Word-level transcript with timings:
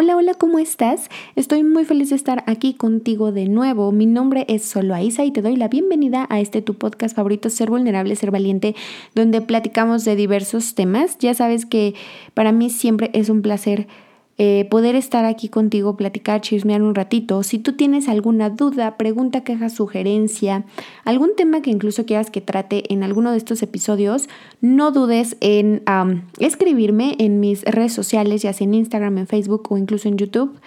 Hola, 0.00 0.14
hola, 0.14 0.34
¿cómo 0.34 0.60
estás? 0.60 1.10
Estoy 1.34 1.64
muy 1.64 1.84
feliz 1.84 2.10
de 2.10 2.14
estar 2.14 2.44
aquí 2.46 2.72
contigo 2.72 3.32
de 3.32 3.48
nuevo. 3.48 3.90
Mi 3.90 4.06
nombre 4.06 4.44
es 4.48 4.62
Solo 4.62 4.94
y 4.96 5.10
te 5.32 5.42
doy 5.42 5.56
la 5.56 5.66
bienvenida 5.66 6.24
a 6.30 6.38
este 6.38 6.62
tu 6.62 6.74
podcast 6.74 7.16
favorito, 7.16 7.50
Ser 7.50 7.68
Vulnerable, 7.68 8.14
Ser 8.14 8.30
Valiente, 8.30 8.76
donde 9.16 9.40
platicamos 9.40 10.04
de 10.04 10.14
diversos 10.14 10.76
temas. 10.76 11.18
Ya 11.18 11.34
sabes 11.34 11.66
que 11.66 11.96
para 12.34 12.52
mí 12.52 12.70
siempre 12.70 13.10
es 13.12 13.28
un 13.28 13.42
placer 13.42 13.88
eh, 14.38 14.68
poder 14.70 14.94
estar 14.94 15.24
aquí 15.24 15.48
contigo, 15.48 15.96
platicar, 15.96 16.40
chismear 16.40 16.80
un 16.82 16.94
ratito. 16.94 17.42
Si 17.42 17.58
tú 17.58 17.72
tienes 17.72 18.08
alguna 18.08 18.50
duda, 18.50 18.96
pregunta, 18.96 19.42
queja, 19.42 19.68
sugerencia, 19.68 20.64
algún 21.04 21.34
tema 21.36 21.60
que 21.60 21.70
incluso 21.70 22.06
quieras 22.06 22.30
que 22.30 22.40
trate 22.40 22.92
en 22.92 23.02
alguno 23.02 23.32
de 23.32 23.38
estos 23.38 23.62
episodios, 23.62 24.28
no 24.60 24.92
dudes 24.92 25.36
en 25.40 25.82
escribirme 26.38 27.16
en 27.18 27.40
mis 27.40 27.62
redes 27.64 27.92
sociales, 27.92 28.42
ya 28.42 28.52
sea 28.52 28.64
en 28.64 28.74
Instagram, 28.74 29.18
en 29.18 29.26
Facebook 29.26 29.66
o 29.70 29.76
incluso 29.76 30.08
en 30.08 30.16
YouTube. 30.16 30.58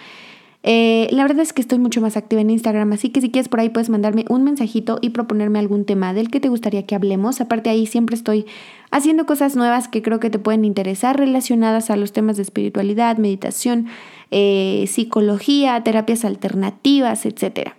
Eh, 0.64 1.08
la 1.10 1.24
verdad 1.24 1.40
es 1.40 1.52
que 1.52 1.60
estoy 1.60 1.78
mucho 1.78 2.00
más 2.00 2.16
activa 2.16 2.40
en 2.40 2.50
Instagram, 2.50 2.92
así 2.92 3.10
que 3.10 3.20
si 3.20 3.30
quieres 3.30 3.48
por 3.48 3.58
ahí 3.58 3.68
puedes 3.68 3.90
mandarme 3.90 4.24
un 4.28 4.44
mensajito 4.44 4.98
y 5.00 5.10
proponerme 5.10 5.58
algún 5.58 5.84
tema 5.84 6.14
del 6.14 6.30
que 6.30 6.38
te 6.38 6.48
gustaría 6.48 6.86
que 6.86 6.94
hablemos. 6.94 7.40
Aparte 7.40 7.70
ahí 7.70 7.86
siempre 7.86 8.14
estoy 8.14 8.46
haciendo 8.90 9.26
cosas 9.26 9.56
nuevas 9.56 9.88
que 9.88 10.02
creo 10.02 10.20
que 10.20 10.30
te 10.30 10.38
pueden 10.38 10.64
interesar 10.64 11.18
relacionadas 11.18 11.90
a 11.90 11.96
los 11.96 12.12
temas 12.12 12.36
de 12.36 12.42
espiritualidad, 12.42 13.18
meditación, 13.18 13.88
eh, 14.30 14.84
psicología, 14.88 15.82
terapias 15.82 16.24
alternativas, 16.24 17.26
etc. 17.26 17.70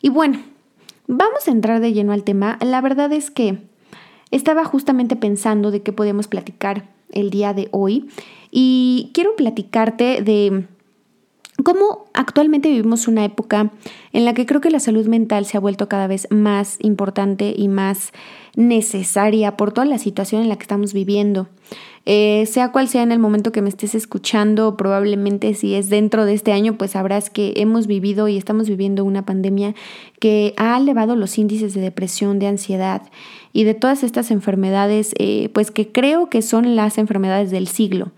Y 0.00 0.10
bueno, 0.10 0.40
vamos 1.08 1.48
a 1.48 1.50
entrar 1.50 1.80
de 1.80 1.92
lleno 1.92 2.12
al 2.12 2.22
tema. 2.22 2.58
La 2.60 2.80
verdad 2.80 3.12
es 3.12 3.30
que 3.30 3.58
estaba 4.30 4.64
justamente 4.64 5.16
pensando 5.16 5.72
de 5.72 5.82
qué 5.82 5.92
podemos 5.92 6.28
platicar 6.28 6.84
el 7.10 7.30
día 7.30 7.54
de 7.54 7.68
hoy 7.72 8.08
y 8.52 9.10
quiero 9.12 9.34
platicarte 9.34 10.22
de 10.22 10.66
cómo 11.62 12.06
actualmente 12.14 12.68
vivimos 12.68 13.08
una 13.08 13.24
época 13.24 13.70
en 14.12 14.24
la 14.24 14.34
que 14.34 14.46
creo 14.46 14.60
que 14.60 14.70
la 14.70 14.80
salud 14.80 15.06
mental 15.06 15.44
se 15.46 15.56
ha 15.56 15.60
vuelto 15.60 15.88
cada 15.88 16.06
vez 16.06 16.28
más 16.30 16.76
importante 16.80 17.54
y 17.56 17.68
más 17.68 18.12
necesaria 18.56 19.56
por 19.56 19.72
toda 19.72 19.86
la 19.86 19.98
situación 19.98 20.42
en 20.42 20.48
la 20.48 20.56
que 20.56 20.62
estamos 20.62 20.92
viviendo. 20.92 21.48
Eh, 22.06 22.46
sea 22.46 22.72
cual 22.72 22.88
sea 22.88 23.02
en 23.02 23.12
el 23.12 23.18
momento 23.18 23.52
que 23.52 23.62
me 23.62 23.68
estés 23.68 23.94
escuchando, 23.94 24.76
probablemente 24.76 25.54
si 25.54 25.74
es 25.74 25.90
dentro 25.90 26.24
de 26.24 26.32
este 26.34 26.52
año, 26.52 26.78
pues 26.78 26.92
sabrás 26.92 27.30
que 27.30 27.52
hemos 27.56 27.86
vivido 27.86 28.26
y 28.26 28.36
estamos 28.36 28.68
viviendo 28.68 29.04
una 29.04 29.26
pandemia 29.26 29.74
que 30.18 30.54
ha 30.56 30.76
elevado 30.78 31.14
los 31.14 31.36
índices 31.38 31.74
de 31.74 31.80
depresión, 31.80 32.38
de 32.38 32.46
ansiedad 32.46 33.02
y 33.52 33.64
de 33.64 33.74
todas 33.74 34.02
estas 34.02 34.30
enfermedades, 34.30 35.14
eh, 35.18 35.50
pues 35.52 35.70
que 35.70 35.92
creo 35.92 36.30
que 36.30 36.42
son 36.42 36.74
las 36.74 36.98
enfermedades 36.98 37.50
del 37.50 37.68
siglo 37.68 38.12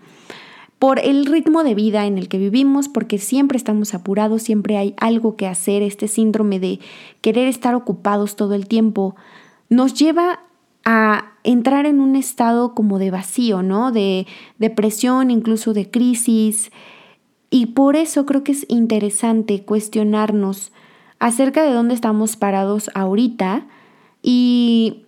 por 0.83 0.99
el 0.99 1.25
ritmo 1.27 1.63
de 1.63 1.75
vida 1.75 2.07
en 2.07 2.17
el 2.17 2.27
que 2.27 2.37
vivimos, 2.37 2.89
porque 2.89 3.17
siempre 3.17 3.55
estamos 3.55 3.93
apurados, 3.93 4.43
siempre 4.43 4.75
hay 4.75 4.95
algo 4.99 5.37
que 5.37 5.47
hacer, 5.47 5.81
este 5.81 6.09
síndrome 6.09 6.59
de 6.59 6.81
querer 7.21 7.47
estar 7.47 7.73
ocupados 7.73 8.35
todo 8.35 8.53
el 8.53 8.67
tiempo, 8.67 9.15
nos 9.69 9.93
lleva 9.93 10.41
a 10.83 11.35
entrar 11.45 11.85
en 11.85 12.01
un 12.01 12.17
estado 12.17 12.75
como 12.75 12.99
de 12.99 13.11
vacío, 13.11 13.63
¿no? 13.63 13.93
De 13.93 14.27
depresión, 14.57 15.31
incluso 15.31 15.73
de 15.73 15.89
crisis. 15.89 16.69
Y 17.49 17.67
por 17.67 17.95
eso 17.95 18.25
creo 18.25 18.43
que 18.43 18.51
es 18.51 18.65
interesante 18.67 19.63
cuestionarnos 19.63 20.73
acerca 21.17 21.63
de 21.63 21.71
dónde 21.71 21.93
estamos 21.93 22.35
parados 22.35 22.91
ahorita 22.93 23.67
y 24.21 25.02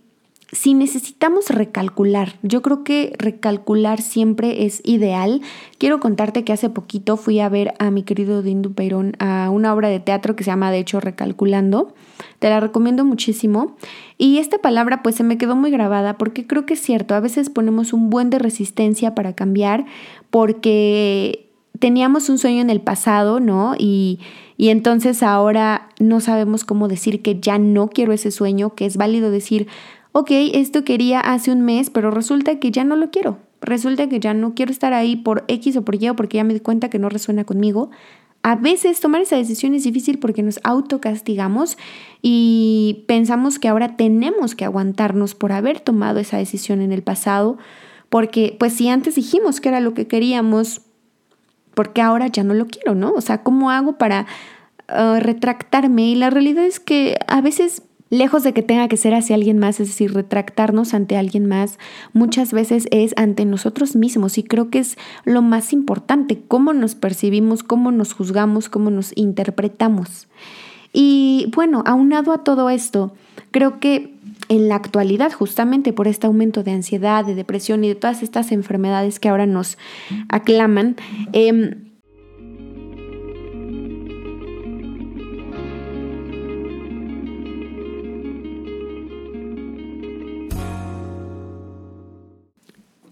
si 0.52 0.74
necesitamos 0.74 1.50
recalcular, 1.50 2.36
yo 2.44 2.62
creo 2.62 2.84
que 2.84 3.14
recalcular 3.18 4.02
siempre 4.02 4.66
es 4.66 4.82
ideal. 4.86 5.42
Quiero 5.80 6.00
contarte 6.00 6.44
que 6.44 6.54
hace 6.54 6.70
poquito 6.70 7.18
fui 7.18 7.40
a 7.40 7.50
ver 7.50 7.74
a 7.80 7.90
mi 7.92 8.04
querido 8.04 8.42
Dindu 8.42 8.74
Peirón 8.74 9.14
a 9.20 9.50
una 9.50 9.74
obra 9.74 9.90
de 9.90 10.00
teatro 10.00 10.36
que 10.36 10.44
se 10.44 10.52
llama 10.52 10.72
de 10.72 10.80
hecho 10.80 11.00
Recalculando. 11.00 11.94
Te 12.40 12.50
la 12.50 12.60
recomiendo 12.60 13.06
muchísimo. 13.06 13.76
Y 14.18 14.38
esta 14.38 14.60
palabra 14.60 15.02
pues 15.04 15.16
se 15.16 15.24
me 15.24 15.38
quedó 15.38 15.56
muy 15.56 15.72
grabada 15.72 16.18
porque 16.18 16.46
creo 16.46 16.66
que 16.66 16.76
es 16.76 16.82
cierto, 16.82 17.16
a 17.16 17.20
veces 17.20 17.50
ponemos 17.50 17.92
un 17.92 18.10
buen 18.10 18.30
de 18.30 18.40
resistencia 18.40 19.16
para 19.16 19.34
cambiar 19.34 19.86
porque 20.30 21.50
teníamos 21.80 22.30
un 22.30 22.38
sueño 22.38 22.62
en 22.62 22.70
el 22.70 22.82
pasado, 22.82 23.40
¿no? 23.40 23.76
Y, 23.78 24.20
y 24.58 24.70
entonces 24.70 25.24
ahora 25.24 25.90
no 26.00 26.22
sabemos 26.22 26.64
cómo 26.64 26.88
decir 26.88 27.22
que 27.22 27.40
ya 27.40 27.58
no 27.58 27.90
quiero 27.90 28.14
ese 28.14 28.32
sueño, 28.32 28.76
que 28.76 28.86
es 28.86 28.96
válido 28.96 29.32
decir, 29.32 29.68
ok, 30.18 30.32
esto 30.54 30.86
quería 30.86 31.20
hace 31.20 31.52
un 31.52 31.60
mes, 31.60 31.90
pero 31.90 32.10
resulta 32.10 32.58
que 32.58 32.72
ya 32.72 32.86
no 32.86 32.96
lo 32.96 33.12
quiero. 33.12 33.38
Resulta 33.60 34.08
que 34.08 34.22
ya 34.22 34.34
no 34.34 34.54
quiero 34.54 34.72
estar 34.72 34.94
ahí 34.94 35.18
por 35.18 35.44
X 35.50 35.76
o 35.76 35.84
por 35.84 36.02
Y 36.02 36.08
o 36.08 36.16
porque 36.16 36.38
ya 36.38 36.46
me 36.46 36.54
di 36.54 36.62
cuenta 36.62 36.90
que 36.90 37.00
no 37.00 37.10
resuena 37.10 37.44
conmigo. 37.44 37.90
A 38.42 38.56
veces 38.56 39.02
tomar 39.02 39.20
esa 39.20 39.36
decisión 39.36 39.74
es 39.74 39.84
difícil 39.84 40.18
porque 40.18 40.42
nos 40.42 40.62
autocastigamos 40.64 41.78
y 42.22 43.04
pensamos 43.10 43.60
que 43.60 43.68
ahora 43.68 43.98
tenemos 43.98 44.56
que 44.56 44.64
aguantarnos 44.64 45.36
por 45.36 45.52
haber 45.52 45.82
tomado 45.82 46.20
esa 46.20 46.38
decisión 46.38 46.82
en 46.82 46.94
el 46.94 47.04
pasado, 47.04 47.58
porque 48.08 48.56
pues 48.58 48.72
si 48.72 48.88
antes 48.88 49.16
dijimos 49.16 49.60
que 49.60 49.68
era 49.68 49.82
lo 49.82 49.94
que 49.94 50.08
queríamos, 50.08 50.80
porque 51.74 52.02
ahora 52.02 52.28
ya 52.28 52.46
no 52.46 52.54
lo 52.54 52.68
quiero, 52.68 52.96
¿no? 52.96 53.12
O 53.12 53.20
sea, 53.20 53.44
¿cómo 53.44 53.70
hago 53.70 53.98
para 53.98 54.28
uh, 54.88 55.20
retractarme? 55.20 56.08
Y 56.08 56.16
la 56.16 56.30
realidad 56.30 56.64
es 56.64 56.80
que 56.80 57.18
a 57.28 57.42
veces 57.42 57.82
Lejos 58.12 58.44
de 58.44 58.54
que 58.54 58.62
tenga 58.62 58.88
que 58.88 58.98
ser 58.98 59.16
hacia 59.16 59.36
alguien 59.36 59.58
más, 59.58 59.80
es 59.80 59.88
decir, 59.88 60.14
retractarnos 60.14 60.94
ante 60.94 61.18
alguien 61.18 61.48
más, 61.48 61.80
muchas 62.14 62.54
veces 62.54 62.88
es 62.92 63.14
ante 63.18 63.46
nosotros 63.46 63.96
mismos 63.96 64.38
y 64.38 64.44
creo 64.44 64.70
que 64.70 64.80
es 64.80 64.96
lo 65.24 65.42
más 65.42 65.74
importante, 65.74 66.40
cómo 66.48 66.74
nos 66.74 66.94
percibimos, 66.94 67.64
cómo 67.64 67.92
nos 67.92 68.14
juzgamos, 68.14 68.70
cómo 68.70 68.92
nos 68.92 69.12
interpretamos. 69.16 70.28
Y 70.94 71.52
bueno, 71.56 71.84
aunado 71.86 72.32
a 72.32 72.44
todo 72.44 72.70
esto, 72.70 73.14
creo 73.52 73.80
que 73.80 74.14
en 74.50 74.70
la 74.70 74.76
actualidad, 74.76 75.32
justamente 75.32 75.92
por 75.92 76.08
este 76.08 76.28
aumento 76.28 76.62
de 76.62 76.72
ansiedad, 76.72 77.26
de 77.26 77.34
depresión 77.34 77.84
y 77.84 77.88
de 77.88 77.96
todas 77.96 78.22
estas 78.22 78.52
enfermedades 78.52 79.20
que 79.20 79.30
ahora 79.30 79.48
nos 79.48 79.78
aclaman, 80.30 80.96
eh, 81.34 81.76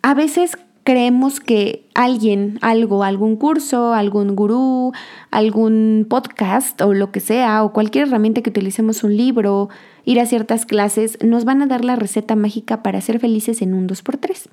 a 0.04 0.14
veces 0.14 0.58
creemos 0.84 1.40
que 1.40 1.86
alguien, 1.94 2.60
algo, 2.62 3.04
algún 3.04 3.38
curso, 3.38 3.94
algún 3.94 4.36
gurú, 4.36 4.92
algún 5.32 6.06
podcast 6.10 6.82
o 6.82 6.94
lo 6.94 7.12
que 7.12 7.22
sea, 7.22 7.64
o 7.64 7.72
cualquier 7.72 8.08
herramienta 8.08 8.42
que 8.42 8.50
utilicemos, 8.50 9.04
un 9.06 9.16
libro, 9.16 9.70
ir 10.04 10.20
a 10.20 10.26
ciertas 10.26 10.66
clases, 10.66 11.18
nos 11.24 11.46
van 11.46 11.62
a 11.62 11.68
dar 11.68 11.86
la 11.86 11.96
receta 11.96 12.36
mágica 12.36 12.84
para 12.84 13.00
ser 13.00 13.20
felices 13.20 13.62
en 13.62 13.74
un 13.74 13.88
2x3. 13.88 14.50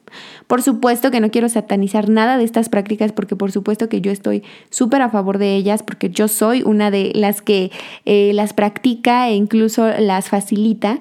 Por 0.46 0.62
supuesto 0.62 1.10
que 1.10 1.18
no 1.18 1.32
quiero 1.32 1.48
satanizar 1.48 2.08
nada 2.08 2.38
de 2.38 2.44
estas 2.44 2.68
prácticas 2.68 3.10
porque 3.10 3.34
por 3.34 3.50
supuesto 3.50 3.88
que 3.88 4.00
yo 4.00 4.12
estoy 4.12 4.44
súper 4.70 5.02
a 5.02 5.10
favor 5.10 5.38
de 5.38 5.56
ellas 5.56 5.82
porque 5.82 6.10
yo 6.10 6.28
soy 6.28 6.62
una 6.62 6.92
de 6.92 7.10
las 7.14 7.42
que 7.42 7.72
eh, 8.04 8.30
las 8.34 8.52
practica 8.52 9.28
e 9.28 9.34
incluso 9.34 9.88
las 9.98 10.28
facilita. 10.28 11.00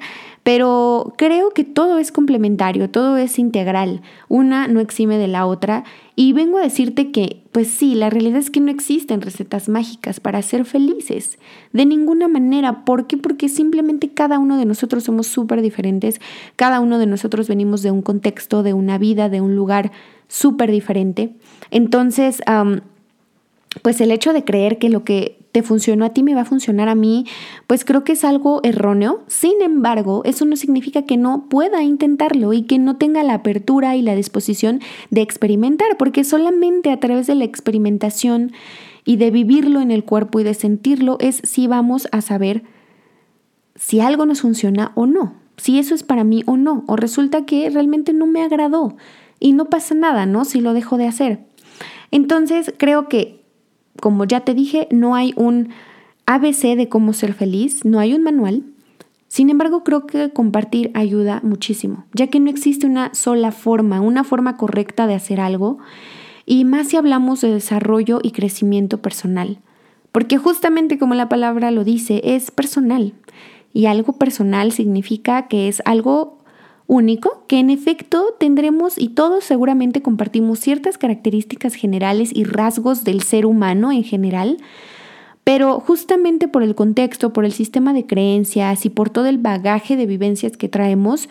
Pero 0.52 1.14
creo 1.16 1.52
que 1.52 1.64
todo 1.64 2.00
es 2.00 2.12
complementario, 2.12 2.90
todo 2.90 3.18
es 3.18 3.38
integral, 3.38 4.02
una 4.30 4.68
no 4.68 4.80
exime 4.80 5.20
de 5.20 5.28
la 5.28 5.46
otra 5.46 5.84
y 6.16 6.34
vengo 6.34 6.58
a 6.58 6.64
decirte 6.64 7.12
que, 7.12 7.44
pues 7.52 7.68
sí, 7.68 7.94
la 7.94 8.10
realidad 8.10 8.40
es 8.40 8.50
que 8.50 8.60
no 8.60 8.72
existen 8.72 9.22
recetas 9.22 9.70
mágicas 9.70 10.20
para 10.20 10.42
ser 10.42 10.66
felices, 10.66 11.38
de 11.72 11.86
ninguna 11.86 12.28
manera. 12.28 12.84
¿Por 12.84 13.06
qué? 13.06 13.16
Porque 13.16 13.48
simplemente 13.48 14.10
cada 14.10 14.40
uno 14.40 14.58
de 14.58 14.66
nosotros 14.66 15.04
somos 15.04 15.28
súper 15.28 15.62
diferentes, 15.62 16.20
cada 16.56 16.80
uno 16.80 16.98
de 16.98 17.06
nosotros 17.06 17.48
venimos 17.48 17.84
de 17.84 17.92
un 17.92 18.02
contexto, 18.02 18.64
de 18.64 18.74
una 18.74 18.98
vida, 18.98 19.30
de 19.30 19.42
un 19.42 19.56
lugar 19.56 19.92
súper 20.28 20.72
diferente. 20.72 21.30
Entonces, 21.70 22.42
pues 23.84 24.02
el 24.02 24.10
hecho 24.10 24.34
de 24.34 24.44
creer 24.44 24.80
que 24.80 24.90
lo 24.90 25.04
que 25.04 25.38
te 25.52 25.64
funcionó 25.64 26.06
a 26.06 26.10
ti 26.10 26.22
me 26.24 26.36
va 26.36 26.42
a 26.42 26.46
funcionar 26.46 26.90
a 26.90 26.96
mí, 26.96 27.26
pues 27.68 27.84
creo 27.84 28.04
que 28.04 28.12
es 28.14 28.24
algo 28.24 28.62
erróneo. 28.64 29.24
Sin 29.28 29.62
embargo, 29.62 30.22
eso 30.26 30.46
no 30.46 30.56
significa 30.56 31.04
que 31.04 31.18
no 31.18 31.46
pueda 31.50 31.82
intentarlo 31.82 32.54
y 32.54 32.64
que 32.64 32.78
no 32.78 32.98
tenga 32.98 33.24
la 33.24 33.36
apertura 33.36 33.96
y 33.96 34.02
la 34.02 34.16
disposición 34.16 34.82
de 35.10 35.22
experimentar, 35.22 35.98
porque 35.98 36.24
solamente 36.24 36.92
a 36.92 37.00
través 37.00 37.28
de 37.28 37.36
la 37.36 37.46
experimentación 37.46 38.52
y 39.06 39.16
de 39.18 39.32
vivirlo 39.32 39.82
en 39.82 39.92
el 39.92 40.04
cuerpo 40.04 40.40
y 40.40 40.44
de 40.44 40.54
sentirlo 40.54 41.18
es 41.20 41.42
si 41.44 41.68
vamos 41.68 42.08
a 42.12 42.22
saber 42.22 42.64
si 43.76 44.02
algo 44.02 44.26
nos 44.26 44.42
funciona 44.42 44.92
o 44.96 45.08
no, 45.08 45.34
si 45.58 45.80
eso 45.80 45.96
es 45.96 46.04
para 46.04 46.24
mí 46.24 46.44
o 46.46 46.58
no, 46.58 46.84
o 46.86 46.96
resulta 46.96 47.46
que 47.46 47.70
realmente 47.70 48.14
no 48.14 48.28
me 48.28 48.44
agradó 48.44 48.98
y 49.40 49.54
no 49.54 49.66
pasa 49.66 49.96
nada, 49.96 50.26
¿no? 50.26 50.46
Si 50.46 50.62
lo 50.62 50.74
dejo 50.74 50.98
de 50.98 51.08
hacer. 51.08 51.40
Entonces, 52.12 52.74
creo 52.78 53.08
que 53.08 53.39
como 54.02 54.26
ya 54.26 54.42
te 54.42 54.54
dije, 54.54 54.88
no 54.92 55.16
hay 55.16 55.34
un 55.36 55.70
ABC 56.26 56.76
de 56.76 56.88
cómo 56.90 57.14
ser 57.14 57.34
feliz, 57.34 57.86
no 57.86 58.00
hay 58.00 58.14
un 58.14 58.24
manual. 58.24 58.64
Sin 59.28 59.50
embargo, 59.50 59.84
creo 59.84 60.08
que 60.08 60.32
compartir 60.32 60.92
ayuda 60.96 61.40
muchísimo, 61.44 62.06
ya 62.14 62.28
que 62.28 62.40
no 62.40 62.50
existe 62.50 62.88
una 62.88 63.14
sola 63.14 63.52
forma, 63.52 64.02
una 64.02 64.24
forma 64.24 64.58
correcta 64.58 65.08
de 65.08 65.16
hacer 65.16 65.40
algo. 65.40 65.78
y 66.46 66.66
más 66.66 66.88
si 66.88 66.98
hablamos 66.98 67.42
de 67.42 67.54
desarrollo 67.54 68.22
y 68.24 68.32
crecimiento 68.32 69.04
personal. 69.04 69.60
Porque 70.12 70.40
justamente 70.40 70.98
como 70.98 71.14
la 71.14 71.30
palabra 71.30 71.70
lo 71.70 71.84
dice, 71.84 72.22
es 72.24 72.50
personal. 72.50 73.14
Y 73.72 73.86
algo 73.86 74.14
personal 74.14 74.72
significa 74.72 75.48
que 75.48 75.68
es 75.68 75.84
algo 75.86 76.39
único, 76.90 77.46
que 77.48 77.60
en 77.60 77.70
efecto 77.70 78.36
tendremos 78.40 78.98
y 78.98 79.10
todos 79.10 79.44
seguramente 79.44 80.02
compartimos 80.02 80.60
ciertas 80.60 80.98
características 80.98 81.76
generales 81.76 82.32
y 82.34 82.44
rasgos 82.44 83.04
del 83.04 83.22
ser 83.22 83.46
humano 83.46 83.92
en 83.92 84.04
general, 84.04 84.58
pero 85.44 85.80
justamente 85.80 86.48
por 86.48 86.64
el 86.64 86.74
contexto, 86.74 87.32
por 87.32 87.46
el 87.46 87.54
sistema 87.54 87.94
de 87.94 88.08
creencias 88.08 88.86
y 88.86 88.90
por 88.90 89.12
todo 89.12 89.28
el 89.28 89.38
bagaje 89.38 89.96
de 89.98 90.08
vivencias 90.08 90.58
que 90.58 90.68
traemos, 90.68 91.30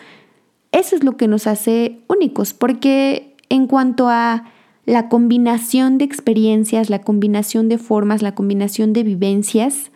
eso 0.71 0.95
es 0.95 1.03
lo 1.03 1.17
que 1.17 1.27
nos 1.27 1.49
hace 1.49 1.99
únicos, 2.07 2.55
porque 2.55 3.35
en 3.49 3.67
cuanto 3.67 4.09
a 4.09 4.45
la 4.87 5.09
combinación 5.09 5.99
de 5.99 6.05
experiencias, 6.05 6.89
la 6.89 7.01
combinación 7.01 7.69
de 7.69 7.79
formas, 7.79 8.23
la 8.23 8.37
combinación 8.37 8.93
de 8.93 9.03
vivencias 9.03 9.91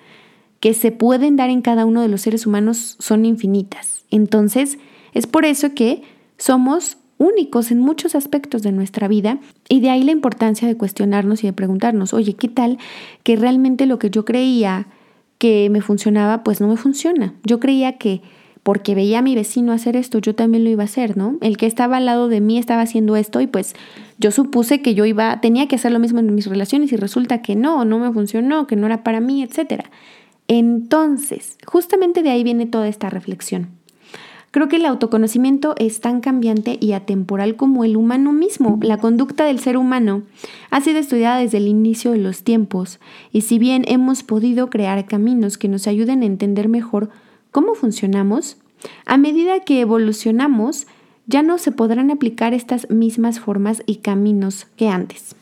que 0.59 0.75
se 0.75 0.91
pueden 0.91 1.37
dar 1.37 1.51
en 1.51 1.63
cada 1.63 1.87
uno 1.87 2.03
de 2.03 2.09
los 2.09 2.23
seres 2.23 2.47
humanos 2.47 2.97
son 2.99 3.25
infinitas. 3.25 4.05
Entonces, 4.11 4.79
es 5.13 5.27
por 5.27 5.45
eso 5.45 5.75
que 5.75 6.03
somos 6.39 6.99
únicos 7.19 7.71
en 7.71 7.79
muchos 7.79 8.15
aspectos 8.15 8.63
de 8.63 8.73
nuestra 8.73 9.09
vida 9.09 9.39
y 9.69 9.81
de 9.81 9.91
ahí 9.91 10.03
la 10.03 10.13
importancia 10.13 10.67
de 10.67 10.77
cuestionarnos 10.77 11.45
y 11.45 11.47
de 11.47 11.53
preguntarnos, 11.53 12.13
oye, 12.15 12.35
¿qué 12.35 12.49
tal 12.49 12.79
que 13.23 13.37
realmente 13.37 13.87
lo 13.87 13.99
que 13.99 14.11
yo 14.11 14.25
creía 14.25 14.87
que 15.39 15.69
me 15.71 15.81
funcionaba, 15.81 16.43
pues 16.43 16.61
no 16.61 16.69
me 16.69 16.77
funciona? 16.77 17.35
Yo 17.45 17.61
creía 17.61 17.99
que 17.99 18.23
porque 18.63 18.95
veía 18.95 19.19
a 19.19 19.23
mi 19.23 19.35
vecino 19.35 19.73
hacer 19.73 19.97
esto, 19.97 20.19
yo 20.19 20.35
también 20.35 20.63
lo 20.63 20.71
iba 20.71 20.83
a 20.83 20.87
hacer, 20.87 21.17
¿no? 21.17 21.37
El 21.41 21.57
que 21.57 21.67
estaba 21.67 21.97
al 21.97 22.07
lado 22.07 22.29
de 22.29 22.41
mí 22.41 22.59
estaba 22.59 22.83
haciendo 22.83 23.17
esto 23.17 23.41
y 23.41 23.49
pues 23.49 23.75
yo 24.19 24.31
supuse 24.31 24.83
que 24.83 24.95
yo 24.95 25.05
iba, 25.05 25.41
tenía 25.41 25.67
que 25.67 25.77
hacer 25.77 25.91
lo 25.91 25.99
mismo 25.99 26.21
en 26.21 26.33
mis 26.35 26.47
relaciones 26.47 26.93
y 26.93 26.97
resulta 26.97 27.43
que 27.43 27.57
no, 27.57 27.85
no 27.85 27.99
me 27.99 28.13
funcionó, 28.13 28.69
que 28.69 28.77
no 28.77 28.87
era 28.87 29.03
para 29.03 29.21
mí, 29.21 29.43
etc. 29.43 29.85
Entonces, 30.47 31.57
justamente 31.67 32.23
de 32.23 32.31
ahí 32.31 32.45
viene 32.45 32.67
toda 32.67 32.87
esta 32.87 33.11
reflexión. 33.11 33.82
Creo 34.53 34.69
que 34.69 34.77
el 34.77 34.85
autoconocimiento 34.85 35.75
es 35.79 36.03
tan 36.03 36.21
cambiante 36.21 36.77
y 36.79 36.93
atemporal 36.93 37.57
como 37.57 37.85
el 37.85 37.97
humano 37.97 38.35
mismo. 38.35 38.79
La 38.83 38.99
conducta 38.99 39.47
del 39.47 39.59
ser 39.59 39.79
humano 39.79 40.25
ha 40.69 40.83
sido 40.83 40.99
estudiada 40.99 41.39
desde 41.39 41.57
el 41.57 41.69
inicio 41.69 42.11
de 42.11 42.19
los 42.19 42.43
tiempos 42.43 43.01
y 43.33 43.41
si 43.41 43.59
bien 43.59 43.87
hemos 43.89 44.23
podido 44.23 44.69
crear 44.69 45.07
caminos 45.07 45.57
que 45.57 45.69
nos 45.69 45.87
ayuden 45.87 46.21
a 46.21 46.27
entender 46.27 46.69
mejor 46.69 47.09
cómo 47.51 47.75
funcionamos, 47.75 48.59
a 49.07 49.17
medida 49.17 49.61
que 49.61 49.81
evolucionamos, 49.81 50.87
ya 51.27 51.43
no 51.43 51.57
se 51.57 51.73
podrán 51.73 52.11
aplicar 52.11 52.53
estas 52.53 52.91
mismas 52.91 53.41
formas 53.41 53.83
y 53.87 53.97
caminos 53.97 54.67
que 54.77 54.89
antes. 54.89 55.35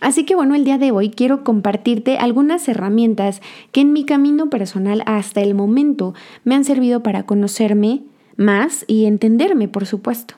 Así 0.00 0.24
que 0.24 0.34
bueno, 0.34 0.56
el 0.56 0.64
día 0.64 0.78
de 0.78 0.90
hoy 0.90 1.10
quiero 1.10 1.44
compartirte 1.44 2.18
algunas 2.18 2.66
herramientas 2.66 3.40
que 3.70 3.82
en 3.82 3.92
mi 3.92 4.04
camino 4.04 4.50
personal 4.50 5.04
hasta 5.06 5.42
el 5.42 5.54
momento 5.54 6.12
me 6.42 6.56
han 6.56 6.64
servido 6.64 7.04
para 7.04 7.22
conocerme 7.22 8.02
más 8.36 8.84
y 8.86 9.06
entenderme, 9.06 9.68
por 9.68 9.86
supuesto. 9.86 10.34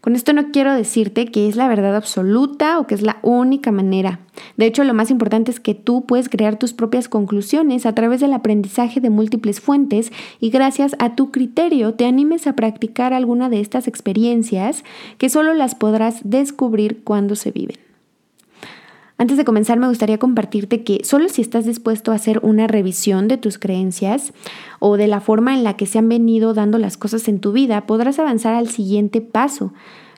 Con 0.00 0.14
esto 0.14 0.32
no 0.32 0.52
quiero 0.52 0.72
decirte 0.74 1.26
que 1.26 1.48
es 1.48 1.56
la 1.56 1.66
verdad 1.66 1.96
absoluta 1.96 2.78
o 2.78 2.86
que 2.86 2.94
es 2.94 3.02
la 3.02 3.18
única 3.22 3.72
manera. 3.72 4.20
De 4.56 4.66
hecho, 4.66 4.84
lo 4.84 4.94
más 4.94 5.10
importante 5.10 5.50
es 5.50 5.58
que 5.58 5.74
tú 5.74 6.06
puedes 6.06 6.28
crear 6.28 6.56
tus 6.56 6.72
propias 6.72 7.08
conclusiones 7.08 7.84
a 7.84 7.94
través 7.94 8.20
del 8.20 8.32
aprendizaje 8.32 9.00
de 9.00 9.10
múltiples 9.10 9.60
fuentes 9.60 10.12
y 10.38 10.50
gracias 10.50 10.94
a 11.00 11.16
tu 11.16 11.32
criterio 11.32 11.94
te 11.94 12.06
animes 12.06 12.46
a 12.46 12.54
practicar 12.54 13.12
alguna 13.12 13.48
de 13.48 13.60
estas 13.60 13.88
experiencias 13.88 14.84
que 15.18 15.28
solo 15.28 15.52
las 15.52 15.74
podrás 15.74 16.20
descubrir 16.22 17.02
cuando 17.02 17.34
se 17.34 17.50
viven. 17.50 17.87
Antes 19.20 19.36
de 19.36 19.44
comenzar 19.44 19.80
me 19.80 19.88
gustaría 19.88 20.18
compartirte 20.18 20.84
que 20.84 21.00
solo 21.02 21.28
si 21.28 21.42
estás 21.42 21.66
dispuesto 21.66 22.12
a 22.12 22.14
hacer 22.14 22.38
una 22.44 22.68
revisión 22.68 23.26
de 23.26 23.36
tus 23.36 23.58
creencias 23.58 24.32
o 24.78 24.96
de 24.96 25.08
la 25.08 25.20
forma 25.20 25.54
en 25.54 25.64
la 25.64 25.74
que 25.74 25.86
se 25.86 25.98
han 25.98 26.08
venido 26.08 26.54
dando 26.54 26.78
las 26.78 26.96
cosas 26.96 27.26
en 27.26 27.40
tu 27.40 27.50
vida, 27.50 27.84
podrás 27.84 28.20
avanzar 28.20 28.54
al 28.54 28.68
siguiente 28.68 29.20
paso, 29.20 29.72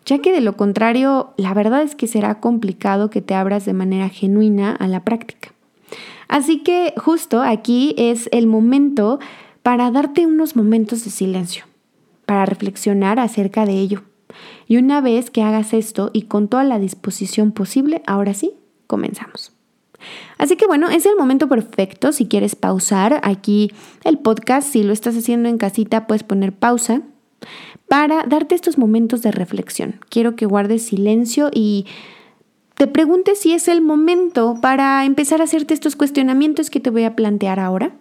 ya 0.05 0.19
que 0.19 0.33
de 0.33 0.43
lo 0.43 0.55
contrario, 0.55 1.33
la 1.39 1.55
verdad 1.55 1.83
es 1.83 1.95
que 1.95 2.07
será 2.07 2.41
complicado 2.41 3.09
que 3.09 3.23
te 3.23 3.35
abras 3.35 3.65
de 3.65 3.73
manera 3.73 4.11
genuina 4.11 4.73
a 4.73 4.87
la 4.87 5.03
práctica. 5.03 5.55
Así 6.29 6.59
que 6.59 6.93
justo 6.99 7.41
aquí 7.41 7.95
es 7.97 8.29
el 8.33 8.47
momento 8.47 9.19
para 9.63 9.91
darte 9.91 10.27
unos 10.27 10.57
momentos 10.57 11.05
de 11.05 11.11
silencio, 11.11 11.65
para 12.27 12.45
reflexionar 12.45 13.19
acerca 13.19 13.65
de 13.65 13.79
ello. 13.79 14.03
Y 14.69 14.77
una 14.77 15.01
vez 15.01 15.31
que 15.31 15.43
hagas 15.43 15.73
esto 15.73 16.11
y 16.13 16.23
con 16.23 16.49
toda 16.49 16.65
la 16.65 16.79
disposición 16.79 17.51
posible, 17.51 18.03
ahora 18.07 18.35
sí, 18.35 18.53
comenzamos. 18.91 19.53
Así 20.37 20.57
que 20.57 20.67
bueno, 20.67 20.89
es 20.89 21.07
el 21.07 21.15
momento 21.17 21.49
perfecto 21.49 22.11
si 22.11 22.27
quieres 22.27 22.57
pausar 22.57 23.21
aquí 23.23 23.71
el 24.03 24.19
podcast. 24.19 24.69
Si 24.73 24.83
lo 24.83 24.93
estás 24.93 25.17
haciendo 25.17 25.49
en 25.49 25.59
casita, 25.59 26.09
puedes 26.09 26.25
poner 26.25 26.53
pausa 26.53 27.03
para 27.87 28.25
darte 28.25 28.57
estos 28.57 28.79
momentos 28.79 29.23
de 29.23 29.31
reflexión. 29.31 30.01
Quiero 30.09 30.35
que 30.35 30.47
guardes 30.47 30.87
silencio 30.87 31.51
y 31.55 31.87
te 32.75 32.89
preguntes 32.89 33.39
si 33.39 33.53
es 33.53 33.69
el 33.69 33.81
momento 33.81 34.59
para 34.61 35.05
empezar 35.05 35.41
a 35.41 35.45
hacerte 35.45 35.75
estos 35.75 35.95
cuestionamientos 35.95 36.69
que 36.71 36.81
te 36.81 36.91
voy 36.91 37.05
a 37.05 37.15
plantear 37.15 37.61
ahora. 37.61 37.93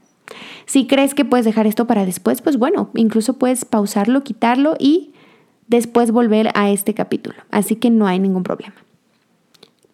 Si 0.65 0.87
crees 0.87 1.13
que 1.13 1.25
puedes 1.25 1.45
dejar 1.45 1.67
esto 1.67 1.85
para 1.85 2.05
después, 2.05 2.41
pues 2.41 2.57
bueno, 2.57 2.89
incluso 2.95 3.37
puedes 3.37 3.65
pausarlo, 3.65 4.23
quitarlo 4.23 4.75
y 4.79 5.13
después 5.67 6.11
volver 6.11 6.49
a 6.55 6.69
este 6.69 6.93
capítulo. 6.93 7.37
Así 7.51 7.75
que 7.75 7.89
no 7.89 8.07
hay 8.07 8.19
ningún 8.19 8.43
problema. 8.43 8.75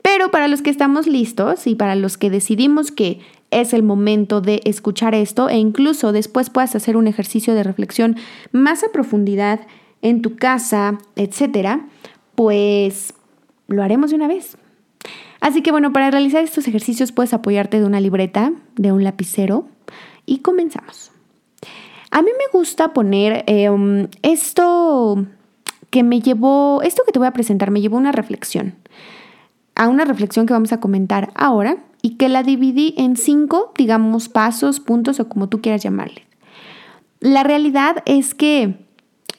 Pero 0.06 0.30
para 0.30 0.48
los 0.48 0.62
que 0.62 0.70
estamos 0.70 1.08
listos 1.08 1.66
y 1.66 1.74
para 1.74 1.96
los 1.96 2.20
que 2.20 2.30
decidimos 2.30 2.92
que 2.92 3.22
es 3.50 3.74
el 3.74 3.82
momento 3.82 4.40
de 4.40 4.62
escuchar 4.64 5.16
esto 5.16 5.50
e 5.50 5.58
incluso 5.58 6.12
después 6.12 6.52
puedas 6.52 6.76
hacer 6.76 6.96
un 6.96 7.08
ejercicio 7.08 7.56
de 7.56 7.64
reflexión 7.64 8.16
más 8.52 8.84
a 8.84 8.92
profundidad 8.92 9.62
en 10.04 10.22
tu 10.22 10.36
casa, 10.36 11.00
etcétera, 11.16 11.88
pues 12.36 13.16
lo 13.68 13.82
haremos 13.82 14.12
de 14.12 14.18
una 14.18 14.28
vez. 14.28 14.58
Así 15.42 15.64
que 15.64 15.72
bueno, 15.72 15.92
para 15.92 16.12
realizar 16.12 16.44
estos 16.44 16.68
ejercicios 16.68 17.12
puedes 17.12 17.34
apoyarte 17.34 17.80
de 17.80 17.88
una 17.88 18.00
libreta, 18.00 18.54
de 18.76 18.92
un 18.92 19.04
lapicero 19.04 19.68
y 20.28 20.42
comenzamos. 20.42 21.14
A 22.12 22.22
mí 22.22 22.30
me 22.38 22.46
gusta 22.54 22.94
poner 22.94 23.44
em, 23.48 24.08
esto 24.22 25.26
que 25.90 26.04
me 26.04 26.22
llevó, 26.22 26.84
esto 26.84 27.02
que 27.08 27.12
te 27.12 27.18
voy 27.18 27.28
a 27.28 27.34
presentar 27.34 27.72
me 27.72 27.82
llevó 27.82 27.98
una 27.98 28.12
reflexión 28.12 28.76
a 29.76 29.88
una 29.88 30.06
reflexión 30.06 30.46
que 30.46 30.54
vamos 30.54 30.74
a 30.74 30.80
comentar 30.80 31.32
ahora 31.36 31.78
y 32.02 32.12
que 32.12 32.30
la 32.30 32.44
dividí 32.44 32.94
en 32.98 33.18
cinco, 33.18 33.74
digamos, 33.78 34.30
pasos, 34.30 34.80
puntos 34.80 35.20
o 35.20 35.28
como 35.28 35.50
tú 35.50 35.62
quieras 35.62 35.84
llamarle. 35.84 36.24
La 37.20 37.44
realidad 37.44 38.04
es 38.06 38.36
que 38.36 38.86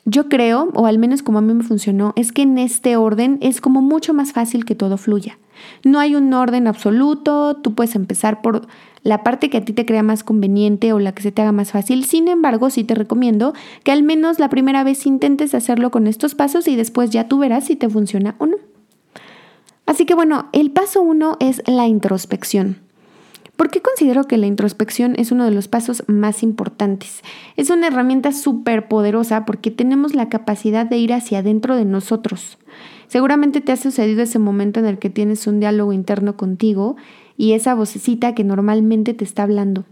yo 0.05 0.28
creo, 0.28 0.71
o 0.75 0.87
al 0.87 0.99
menos 0.99 1.23
como 1.23 1.38
a 1.38 1.43
mí 1.43 1.52
me 1.52 1.64
funcionó, 1.64 2.12
es 2.16 2.33
que 2.33 2.43
en 2.43 2.59
este 2.59 2.97
orden 2.97 3.38
es 3.40 3.61
como 3.61 3.83
mucho 3.83 4.14
más 4.14 4.33
fácil 4.33 4.64
que 4.64 4.75
todo 4.75 4.99
fluya. 4.99 5.38
No 5.85 5.99
hay 5.99 6.14
un 6.14 6.33
orden 6.33 6.66
absoluto, 6.66 7.57
tú 7.57 7.75
puedes 7.75 7.97
empezar 7.97 8.40
por 8.40 8.66
la 9.02 9.23
parte 9.23 9.50
que 9.50 9.59
a 9.59 9.64
ti 9.64 9.73
te 9.73 9.87
crea 9.87 10.02
más 10.02 10.23
conveniente 10.23 10.93
o 10.93 10.99
la 10.99 11.12
que 11.12 11.23
se 11.23 11.33
te 11.33 11.43
haga 11.43 11.52
más 11.52 11.73
fácil. 11.73 12.05
Sin 12.05 12.28
embargo, 12.28 12.71
sí 12.71 12.85
te 12.85 12.95
recomiendo 12.95 13.55
que 13.85 13.93
al 13.93 14.02
menos 14.02 14.38
la 14.38 14.49
primera 14.49 14.85
vez 14.85 15.07
intentes 15.07 15.55
hacerlo 15.55 15.90
con 15.90 16.07
estos 16.07 16.35
pasos 16.35 16.69
y 16.69 16.76
después 16.76 17.11
ya 17.11 17.28
tú 17.28 17.38
verás 17.38 17.64
si 17.64 17.76
te 17.76 17.88
funciona 17.88 18.35
o 18.38 18.47
no. 18.47 18.57
Así 19.87 20.05
que 20.05 20.14
bueno, 20.14 20.49
el 20.52 20.71
paso 20.73 21.00
uno 21.00 21.37
es 21.40 21.62
la 21.66 21.87
introspección. 21.87 22.81
¿Por 23.57 23.71
qué 23.71 23.81
considero 23.81 24.25
que 24.25 24.37
la 24.37 24.47
introspección 24.47 25.14
es 25.16 25.33
uno 25.33 25.45
de 25.47 25.50
los 25.50 25.66
pasos 25.66 26.02
más 26.09 26.43
importantes? 26.43 27.23
Es 27.57 27.71
una 27.71 27.87
herramienta 27.87 28.33
súper 28.33 28.87
poderosa 28.87 29.47
porque 29.47 29.71
tenemos 29.71 30.14
la 30.14 30.28
capacidad 30.28 30.85
de 30.85 30.99
ir 30.99 31.14
hacia 31.14 31.38
adentro 31.38 31.75
de 31.75 31.87
nosotros. 31.87 32.59
Seguramente 33.07 33.62
te 33.62 33.73
ha 33.73 33.76
sucedido 33.76 34.23
ese 34.23 34.38
momento 34.38 34.81
en 34.81 34.87
el 34.87 34.99
que 34.99 35.09
tienes 35.09 35.47
un 35.47 35.61
diálogo 35.61 35.95
interno 35.95 36.37
contigo 36.37 36.97
y 37.38 37.52
esa 37.52 37.75
vocecita 37.75 38.35
que 38.35 38.45
normalmente 38.45 39.14
te 39.14 39.25
está 39.25 39.45
hablando, 39.45 39.85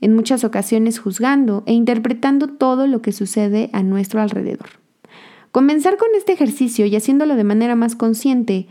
en 0.00 0.14
muchas 0.14 0.44
ocasiones 0.44 0.98
juzgando 0.98 1.62
e 1.66 1.74
interpretando 1.74 2.46
todo 2.46 2.86
lo 2.86 3.02
que 3.02 3.12
sucede 3.12 3.68
a 3.74 3.82
nuestro 3.82 4.22
alrededor. 4.22 4.68
Comenzar 5.52 5.98
con 5.98 6.08
este 6.16 6.32
ejercicio 6.32 6.86
y 6.86 6.96
haciéndolo 6.96 7.34
de 7.34 7.44
manera 7.44 7.74
más 7.74 7.96
consciente 7.96 8.66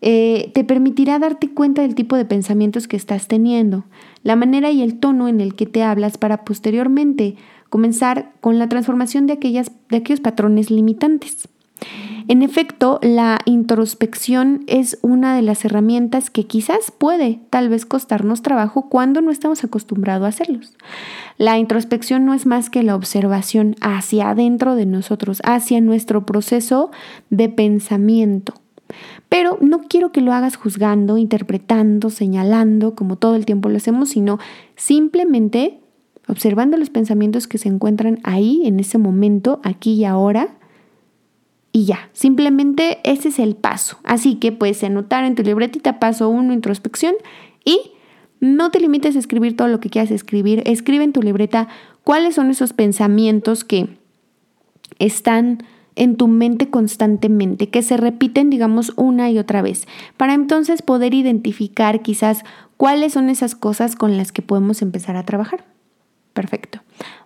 eh, 0.00 0.50
te 0.54 0.64
permitirá 0.64 1.18
darte 1.18 1.52
cuenta 1.52 1.82
del 1.82 1.94
tipo 1.94 2.16
de 2.16 2.24
pensamientos 2.24 2.88
que 2.88 2.96
estás 2.96 3.28
teniendo, 3.28 3.84
la 4.22 4.36
manera 4.36 4.70
y 4.70 4.82
el 4.82 4.98
tono 4.98 5.28
en 5.28 5.40
el 5.40 5.54
que 5.54 5.66
te 5.66 5.82
hablas 5.82 6.18
para 6.18 6.44
posteriormente 6.44 7.36
comenzar 7.68 8.32
con 8.40 8.58
la 8.58 8.68
transformación 8.68 9.26
de, 9.26 9.34
aquellas, 9.34 9.70
de 9.88 9.98
aquellos 9.98 10.20
patrones 10.20 10.70
limitantes. 10.70 11.48
En 12.28 12.42
efecto, 12.42 13.00
la 13.02 13.40
introspección 13.44 14.62
es 14.66 14.98
una 15.02 15.34
de 15.34 15.42
las 15.42 15.64
herramientas 15.64 16.30
que 16.30 16.46
quizás 16.46 16.92
puede 16.92 17.40
tal 17.50 17.68
vez 17.68 17.86
costarnos 17.86 18.42
trabajo 18.42 18.88
cuando 18.88 19.20
no 19.20 19.30
estamos 19.30 19.64
acostumbrados 19.64 20.26
a 20.26 20.28
hacerlos. 20.28 20.76
La 21.38 21.58
introspección 21.58 22.24
no 22.24 22.34
es 22.34 22.46
más 22.46 22.70
que 22.70 22.82
la 22.82 22.94
observación 22.94 23.74
hacia 23.80 24.30
adentro 24.30 24.76
de 24.76 24.86
nosotros, 24.86 25.40
hacia 25.44 25.80
nuestro 25.80 26.24
proceso 26.24 26.90
de 27.30 27.48
pensamiento. 27.48 28.59
Pero 29.28 29.58
no 29.60 29.82
quiero 29.82 30.12
que 30.12 30.20
lo 30.20 30.32
hagas 30.32 30.56
juzgando, 30.56 31.18
interpretando, 31.18 32.10
señalando, 32.10 32.94
como 32.94 33.16
todo 33.16 33.36
el 33.36 33.46
tiempo 33.46 33.68
lo 33.68 33.76
hacemos, 33.76 34.10
sino 34.10 34.38
simplemente 34.76 35.80
observando 36.28 36.76
los 36.76 36.90
pensamientos 36.90 37.48
que 37.48 37.58
se 37.58 37.68
encuentran 37.68 38.20
ahí, 38.22 38.62
en 38.64 38.80
ese 38.80 38.98
momento, 38.98 39.60
aquí 39.64 39.94
y 39.94 40.04
ahora, 40.04 40.56
y 41.72 41.84
ya, 41.84 42.10
simplemente 42.12 42.98
ese 43.04 43.28
es 43.28 43.38
el 43.38 43.56
paso. 43.56 43.98
Así 44.04 44.36
que 44.36 44.52
puedes 44.52 44.82
anotar 44.82 45.24
en 45.24 45.34
tu 45.34 45.42
libretita 45.42 45.98
paso 45.98 46.28
1, 46.28 46.52
introspección, 46.52 47.14
y 47.64 47.92
no 48.40 48.70
te 48.70 48.80
limites 48.80 49.16
a 49.16 49.18
escribir 49.18 49.56
todo 49.56 49.68
lo 49.68 49.80
que 49.80 49.90
quieras 49.90 50.10
escribir. 50.10 50.62
Escribe 50.66 51.04
en 51.04 51.12
tu 51.12 51.22
libreta 51.22 51.68
cuáles 52.02 52.34
son 52.34 52.50
esos 52.50 52.72
pensamientos 52.72 53.64
que 53.64 53.88
están 54.98 55.62
en 56.00 56.16
tu 56.16 56.28
mente 56.28 56.70
constantemente, 56.70 57.68
que 57.68 57.82
se 57.82 57.98
repiten, 57.98 58.48
digamos, 58.48 58.94
una 58.96 59.30
y 59.30 59.38
otra 59.38 59.60
vez, 59.60 59.86
para 60.16 60.32
entonces 60.32 60.80
poder 60.80 61.12
identificar 61.12 62.00
quizás 62.00 62.42
cuáles 62.78 63.12
son 63.12 63.28
esas 63.28 63.54
cosas 63.54 63.96
con 63.96 64.16
las 64.16 64.32
que 64.32 64.40
podemos 64.40 64.80
empezar 64.80 65.16
a 65.16 65.26
trabajar. 65.26 65.66
Perfecto. 66.32 66.80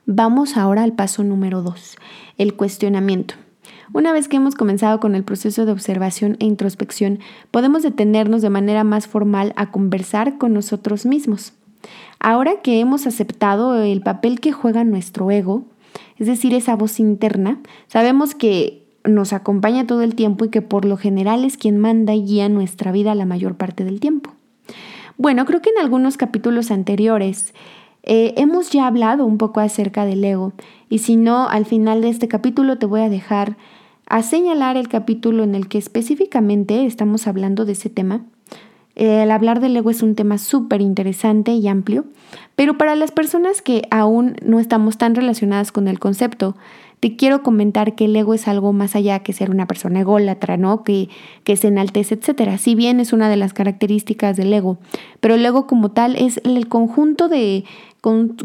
Vamos 0.06 0.56
ahora 0.56 0.82
al 0.82 0.92
paso 0.92 1.22
número 1.22 1.62
dos, 1.62 1.96
el 2.36 2.54
cuestionamiento. 2.54 3.36
Una 3.92 4.12
vez 4.12 4.26
que 4.26 4.38
hemos 4.38 4.56
comenzado 4.56 4.98
con 4.98 5.14
el 5.14 5.22
proceso 5.22 5.66
de 5.66 5.72
observación 5.72 6.36
e 6.40 6.46
introspección, 6.46 7.20
podemos 7.52 7.84
detenernos 7.84 8.42
de 8.42 8.50
manera 8.50 8.82
más 8.82 9.06
formal 9.06 9.52
a 9.54 9.70
conversar 9.70 10.36
con 10.36 10.52
nosotros 10.52 11.06
mismos. 11.06 11.52
Ahora 12.18 12.60
que 12.60 12.80
hemos 12.80 13.06
aceptado 13.06 13.80
el 13.80 14.00
papel 14.00 14.40
que 14.40 14.50
juega 14.50 14.82
nuestro 14.82 15.30
ego, 15.30 15.62
es 16.18 16.26
decir, 16.26 16.54
esa 16.54 16.76
voz 16.76 17.00
interna, 17.00 17.60
sabemos 17.88 18.34
que 18.34 18.84
nos 19.04 19.32
acompaña 19.32 19.86
todo 19.86 20.02
el 20.02 20.14
tiempo 20.14 20.44
y 20.44 20.48
que 20.48 20.62
por 20.62 20.84
lo 20.84 20.96
general 20.96 21.44
es 21.44 21.56
quien 21.56 21.78
manda 21.78 22.14
y 22.14 22.24
guía 22.24 22.48
nuestra 22.48 22.92
vida 22.92 23.14
la 23.14 23.26
mayor 23.26 23.56
parte 23.56 23.84
del 23.84 24.00
tiempo. 24.00 24.30
Bueno, 25.16 25.44
creo 25.44 25.60
que 25.60 25.70
en 25.70 25.78
algunos 25.78 26.16
capítulos 26.16 26.70
anteriores 26.70 27.54
eh, 28.02 28.34
hemos 28.36 28.70
ya 28.70 28.86
hablado 28.86 29.24
un 29.24 29.38
poco 29.38 29.60
acerca 29.60 30.04
del 30.04 30.24
ego 30.24 30.52
y 30.88 30.98
si 30.98 31.16
no, 31.16 31.48
al 31.48 31.66
final 31.66 32.00
de 32.00 32.08
este 32.08 32.28
capítulo 32.28 32.78
te 32.78 32.86
voy 32.86 33.02
a 33.02 33.08
dejar 33.08 33.56
a 34.06 34.22
señalar 34.22 34.76
el 34.76 34.88
capítulo 34.88 35.44
en 35.44 35.54
el 35.54 35.68
que 35.68 35.78
específicamente 35.78 36.84
estamos 36.86 37.26
hablando 37.26 37.64
de 37.64 37.72
ese 37.72 37.90
tema. 37.90 38.26
El 38.96 39.30
hablar 39.30 39.60
del 39.60 39.76
ego 39.76 39.90
es 39.90 40.02
un 40.02 40.14
tema 40.14 40.38
súper 40.38 40.80
interesante 40.80 41.52
y 41.52 41.66
amplio, 41.66 42.04
pero 42.54 42.78
para 42.78 42.94
las 42.94 43.10
personas 43.10 43.60
que 43.60 43.82
aún 43.90 44.36
no 44.44 44.60
estamos 44.60 44.98
tan 44.98 45.14
relacionadas 45.14 45.72
con 45.72 45.88
el 45.88 45.98
concepto, 45.98 46.54
te 47.00 47.16
quiero 47.16 47.42
comentar 47.42 47.96
que 47.96 48.06
el 48.06 48.16
ego 48.16 48.34
es 48.34 48.48
algo 48.48 48.72
más 48.72 48.94
allá 48.96 49.18
que 49.18 49.32
ser 49.32 49.50
una 49.50 49.66
persona 49.66 50.00
ególatra, 50.00 50.56
¿no? 50.56 50.84
Que, 50.84 51.08
que 51.42 51.56
se 51.56 51.68
enaltece, 51.68 52.14
etc. 52.14 52.56
Si 52.56 52.74
bien 52.74 53.00
es 53.00 53.12
una 53.12 53.28
de 53.28 53.36
las 53.36 53.52
características 53.52 54.36
del 54.36 54.52
ego, 54.52 54.78
pero 55.20 55.34
el 55.34 55.44
ego 55.44 55.66
como 55.66 55.90
tal 55.90 56.16
es 56.16 56.40
el 56.44 56.68
conjunto 56.68 57.28
de 57.28 57.64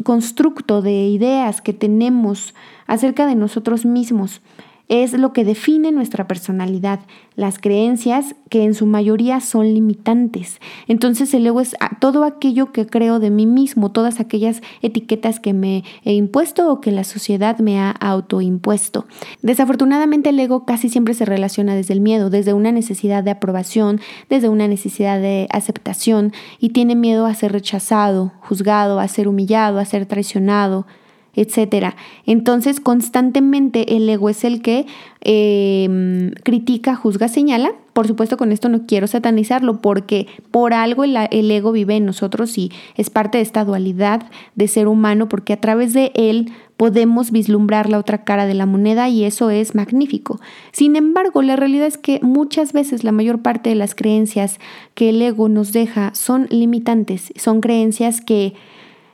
constructo 0.04 0.82
de 0.82 1.08
ideas 1.08 1.62
que 1.62 1.74
tenemos 1.74 2.56
acerca 2.88 3.28
de 3.28 3.36
nosotros 3.36 3.86
mismos 3.86 4.42
es 4.90 5.14
lo 5.14 5.34
que 5.34 5.46
define 5.46 5.92
nuestra 5.92 6.28
personalidad, 6.28 7.00
las 7.36 7.60
creencias 7.60 8.36
que 8.50 8.64
en 8.64 8.74
su 8.74 8.88
mayoría 8.88 9.40
son 9.40 9.74
limitantes. 9.74 10.60
Entonces 10.88 11.34
el 11.36 11.46
ego 11.46 11.62
es 11.62 11.76
todo 12.02 12.24
aquello 12.24 12.72
que 12.72 12.88
creo 12.88 13.20
de 13.20 13.30
mí 13.30 13.46
mismo, 13.46 13.92
todas 13.92 14.20
aquellas 14.20 14.62
etiquetas 14.82 15.40
que 15.40 15.54
me 15.54 15.84
he 16.04 16.14
impuesto 16.14 16.72
o 16.72 16.82
que 16.82 16.92
la 16.92 17.04
sociedad 17.04 17.60
me 17.60 17.80
ha 17.80 17.92
autoimpuesto. 17.92 19.06
Desafortunadamente 19.44 20.30
el 20.30 20.40
ego 20.40 20.66
casi 20.66 20.90
siempre 20.90 21.14
se 21.14 21.26
relaciona 21.26 21.76
desde 21.76 21.94
el 21.94 22.02
miedo, 22.02 22.32
desde 22.32 22.54
una 22.54 22.72
necesidad 22.72 23.24
de 23.24 23.32
aprobación, 23.32 24.02
desde 24.28 24.50
una 24.50 24.68
necesidad 24.68 25.22
de 25.22 25.48
aceptación 25.52 26.34
y 26.60 26.70
tiene 26.70 26.96
miedo 26.96 27.28
a 27.28 27.36
ser 27.36 27.52
rechazado, 27.52 28.34
juzgado, 28.42 29.00
a 29.00 29.08
ser 29.08 29.28
humillado, 29.28 29.78
a 29.78 29.86
ser 29.86 30.08
traicionado, 30.08 30.88
etcétera. 31.36 31.96
Entonces, 32.26 32.80
constantemente 32.80 33.96
el 33.96 34.10
ego 34.10 34.30
es 34.30 34.44
el 34.44 34.62
que 34.62 34.86
em, 35.22 36.32
critica, 36.44 36.96
juzga, 36.96 37.28
señala. 37.28 37.72
Por 37.94 38.08
supuesto, 38.08 38.38
con 38.38 38.52
esto 38.52 38.70
no 38.70 38.86
quiero 38.86 39.08
satanizarlo 39.08 39.82
porque 39.82 40.28
por 40.52 40.74
algo 40.74 41.04
el, 41.04 41.18
el, 41.32 41.52
ego 41.52 41.72
vive 41.72 41.98
en 41.98 42.06
nosotros 42.06 42.58
y 42.58 42.72
es 42.96 43.10
parte 43.10 43.40
de 43.40 43.42
esta 43.42 43.66
dualidad 43.66 44.24
de 44.56 44.68
ser 44.68 44.88
humano 44.88 45.28
porque 45.28 45.54
a 45.54 45.60
través 45.60 45.94
de 45.94 46.12
él 46.16 46.52
podemos 46.78 47.32
vislumbrar 47.32 47.90
la 47.90 48.00
otra 48.00 48.24
cara 48.24 48.46
de 48.46 48.54
la 48.54 48.66
moneda 48.66 49.10
y 49.10 49.26
eso 49.26 49.50
es 49.50 49.76
magnífico. 49.76 50.40
Sin 50.72 50.96
embargo, 50.96 51.42
la 51.42 51.58
realidad 51.58 51.88
es 51.88 51.98
que 51.98 52.22
muchas 52.22 52.72
veces 52.72 53.04
la 53.04 53.12
mayor 53.12 53.42
parte 53.42 53.70
de 53.70 53.76
las 53.76 53.96
creencias 53.96 54.60
que 54.94 55.10
el 55.10 55.22
ego 55.22 55.50
nos 55.50 55.74
deja 55.74 56.12
son 56.16 56.48
limitantes, 56.50 57.34
son 57.36 57.60
creencias 57.60 58.22
que 58.22 58.54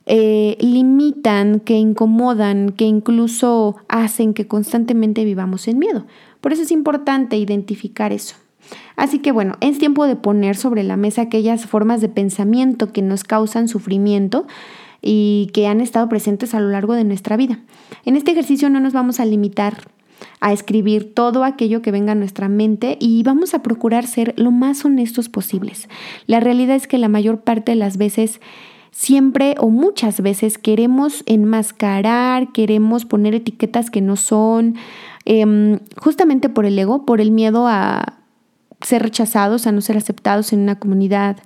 eh, 0.06 0.58
limitan, 0.60 1.60
que 1.60 1.78
incomodan, 1.78 2.72
que 2.72 2.86
incluso 2.86 3.78
hacen 3.88 4.34
que 4.34 4.48
constantemente 4.48 5.26
vivamos 5.26 5.68
en 5.68 5.80
miedo. 5.80 6.06
Por 6.42 6.54
eso 6.54 6.62
es 6.62 6.72
importante 6.72 7.38
identificar 7.38 8.12
eso. 8.12 8.36
Así 8.96 9.20
que 9.20 9.32
bueno, 9.32 9.58
es 9.62 9.78
tiempo 9.78 10.06
de 10.08 10.16
poner 10.16 10.56
sobre 10.56 10.84
la 10.84 10.98
mesa 10.98 11.24
aquellas 11.24 11.66
formas 11.66 12.02
de 12.02 12.10
pensamiento 12.10 12.92
que 12.92 13.02
nos 13.02 13.24
causan 13.24 13.68
sufrimiento 13.68 14.48
y 15.02 15.50
que 15.54 15.68
han 15.68 15.82
estado 15.82 16.10
presentes 16.10 16.54
a 16.54 16.60
lo 16.60 16.70
largo 16.70 16.94
de 16.94 17.04
nuestra 17.04 17.38
vida. 17.38 17.60
En 18.06 18.16
este 18.16 18.32
ejercicio 18.32 18.70
no 18.70 18.80
nos 18.80 18.94
vamos 18.94 19.20
a 19.20 19.26
limitar 19.26 19.88
a 20.40 20.54
escribir 20.54 21.14
todo 21.14 21.44
aquello 21.44 21.82
que 21.82 21.92
venga 21.92 22.14
a 22.14 22.16
nuestra 22.16 22.50
mente 22.50 22.98
y 23.00 23.24
vamos 23.24 23.54
a 23.54 23.62
procurar 23.62 24.08
ser 24.08 24.34
lo 24.38 24.52
más 24.52 24.86
honestos 24.86 25.30
posibles. 25.30 25.90
La 26.26 26.40
realidad 26.40 26.76
es 26.76 26.88
que 26.88 26.98
la 26.98 27.10
mayor 27.10 27.42
parte 27.42 27.74
de 27.74 27.78
las 27.78 27.98
veces 27.98 28.40
siempre 28.96 29.56
o 29.60 29.68
muchas 29.70 30.22
veces 30.22 30.58
queremos 30.58 31.24
enmascarar, 31.26 32.54
queremos 32.54 33.04
poner 33.04 33.36
etiquetas 33.36 33.92
que 33.92 34.00
no 34.00 34.16
son, 34.16 34.76
em, 35.26 35.80
justamente 35.98 36.48
por 36.48 36.66
el 36.66 36.80
ego, 36.80 37.06
por 37.06 37.20
el 37.20 37.32
miedo 37.32 37.68
a 37.68 38.20
ser 38.80 39.04
rechazados, 39.04 39.68
a 39.68 39.74
no 39.74 39.82
ser 39.82 39.98
aceptados 39.98 40.54
en 40.54 40.62
una 40.62 40.80
comunidad, 40.80 41.40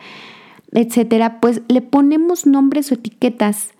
etcétera, 0.73 1.39
pues 1.41 1.63
le 1.69 1.81
ponemos 1.81 2.45
nombres 2.45 2.91
o 2.91 2.93
etiquetas 2.93 3.71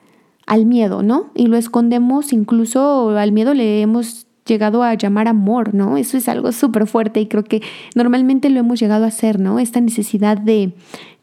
al 0.47 0.65
miedo, 0.65 1.03
¿no? 1.03 1.29
Y 1.35 1.45
lo 1.45 1.55
escondemos, 1.55 2.33
incluso 2.33 3.09
al 3.09 3.31
miedo 3.31 3.53
le 3.53 3.81
hemos 3.81 4.25
llegado 4.49 4.83
a 4.83 4.93
llamar 4.95 5.29
amor, 5.29 5.73
¿no? 5.73 5.95
Eso 5.95 6.17
es 6.17 6.27
algo 6.27 6.51
súper 6.51 6.87
fuerte 6.87 7.21
y 7.21 7.27
creo 7.27 7.45
que 7.45 7.61
normalmente 7.95 8.49
lo 8.49 8.59
hemos 8.59 8.79
llegado 8.79 9.05
a 9.05 9.07
hacer, 9.07 9.39
¿no? 9.39 9.59
Esta 9.59 9.79
necesidad 9.79 10.37
de 10.37 10.73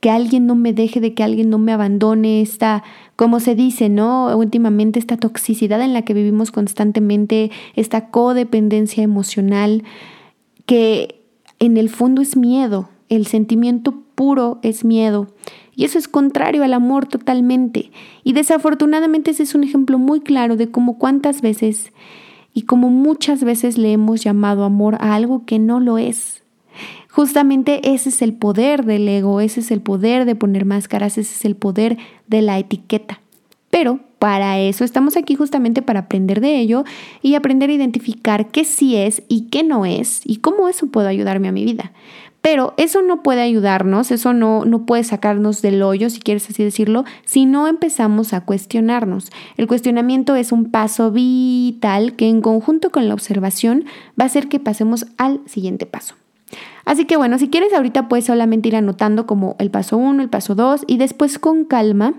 que 0.00 0.10
alguien 0.10 0.46
no 0.46 0.54
me 0.54 0.72
deje, 0.72 1.00
de 1.00 1.12
que 1.12 1.22
alguien 1.22 1.50
no 1.50 1.58
me 1.58 1.72
abandone, 1.72 2.40
esta, 2.40 2.82
como 3.16 3.40
se 3.40 3.54
dice, 3.54 3.88
¿no? 3.88 4.34
Últimamente 4.36 4.98
esta 4.98 5.16
toxicidad 5.16 5.82
en 5.82 5.92
la 5.92 6.02
que 6.02 6.14
vivimos 6.14 6.50
constantemente, 6.52 7.50
esta 7.74 8.08
codependencia 8.08 9.02
emocional, 9.02 9.82
que 10.64 11.20
en 11.58 11.76
el 11.76 11.88
fondo 11.88 12.22
es 12.22 12.36
miedo, 12.36 12.88
el 13.08 13.26
sentimiento 13.26 14.02
puro 14.14 14.58
es 14.62 14.84
miedo. 14.84 15.28
Y 15.76 15.84
eso 15.84 15.98
es 15.98 16.08
contrario 16.08 16.64
al 16.64 16.72
amor 16.72 17.06
totalmente. 17.06 17.90
Y 18.24 18.32
desafortunadamente 18.32 19.32
ese 19.32 19.42
es 19.42 19.54
un 19.54 19.62
ejemplo 19.62 19.98
muy 19.98 20.20
claro 20.20 20.56
de 20.56 20.70
cómo 20.70 20.98
cuántas 20.98 21.42
veces 21.42 21.92
y 22.56 22.62
como 22.62 22.88
muchas 22.88 23.44
veces 23.44 23.76
le 23.76 23.92
hemos 23.92 24.22
llamado 24.22 24.64
amor 24.64 24.94
a 24.94 25.14
algo 25.14 25.44
que 25.44 25.58
no 25.58 25.78
lo 25.78 25.98
es. 25.98 26.42
Justamente 27.10 27.92
ese 27.92 28.08
es 28.08 28.22
el 28.22 28.32
poder 28.32 28.86
del 28.86 29.06
ego, 29.06 29.42
ese 29.42 29.60
es 29.60 29.70
el 29.70 29.82
poder 29.82 30.24
de 30.24 30.36
poner 30.36 30.64
máscaras, 30.64 31.18
ese 31.18 31.34
es 31.34 31.44
el 31.44 31.54
poder 31.54 31.98
de 32.28 32.40
la 32.40 32.58
etiqueta. 32.58 33.20
Pero 33.68 34.00
para 34.18 34.58
eso 34.58 34.84
estamos 34.84 35.18
aquí 35.18 35.34
justamente 35.34 35.82
para 35.82 36.00
aprender 36.00 36.40
de 36.40 36.58
ello 36.58 36.84
y 37.20 37.34
aprender 37.34 37.68
a 37.68 37.74
identificar 37.74 38.48
qué 38.48 38.64
sí 38.64 38.96
es 38.96 39.22
y 39.28 39.48
qué 39.48 39.62
no 39.62 39.84
es 39.84 40.22
y 40.24 40.36
cómo 40.36 40.70
eso 40.70 40.86
puede 40.86 41.08
ayudarme 41.08 41.48
a 41.48 41.52
mi 41.52 41.62
vida. 41.62 41.92
Pero 42.46 42.74
eso 42.76 43.02
no 43.02 43.24
puede 43.24 43.40
ayudarnos, 43.40 44.12
eso 44.12 44.32
no, 44.32 44.64
no 44.64 44.86
puede 44.86 45.02
sacarnos 45.02 45.62
del 45.62 45.82
hoyo, 45.82 46.10
si 46.10 46.20
quieres 46.20 46.48
así 46.48 46.62
decirlo, 46.62 47.04
si 47.24 47.44
no 47.44 47.66
empezamos 47.66 48.32
a 48.32 48.42
cuestionarnos. 48.42 49.32
El 49.56 49.66
cuestionamiento 49.66 50.36
es 50.36 50.52
un 50.52 50.70
paso 50.70 51.10
vital 51.10 52.14
que 52.14 52.28
en 52.28 52.42
conjunto 52.42 52.90
con 52.92 53.08
la 53.08 53.14
observación 53.14 53.84
va 54.10 54.22
a 54.22 54.26
hacer 54.26 54.46
que 54.48 54.60
pasemos 54.60 55.06
al 55.18 55.40
siguiente 55.46 55.86
paso. 55.86 56.14
Así 56.84 57.04
que 57.04 57.16
bueno, 57.16 57.36
si 57.40 57.48
quieres 57.48 57.72
ahorita 57.72 58.06
puedes 58.06 58.26
solamente 58.26 58.68
ir 58.68 58.76
anotando 58.76 59.26
como 59.26 59.56
el 59.58 59.72
paso 59.72 59.96
1, 59.96 60.22
el 60.22 60.30
paso 60.30 60.54
2 60.54 60.84
y 60.86 60.98
después 60.98 61.40
con 61.40 61.64
calma 61.64 62.14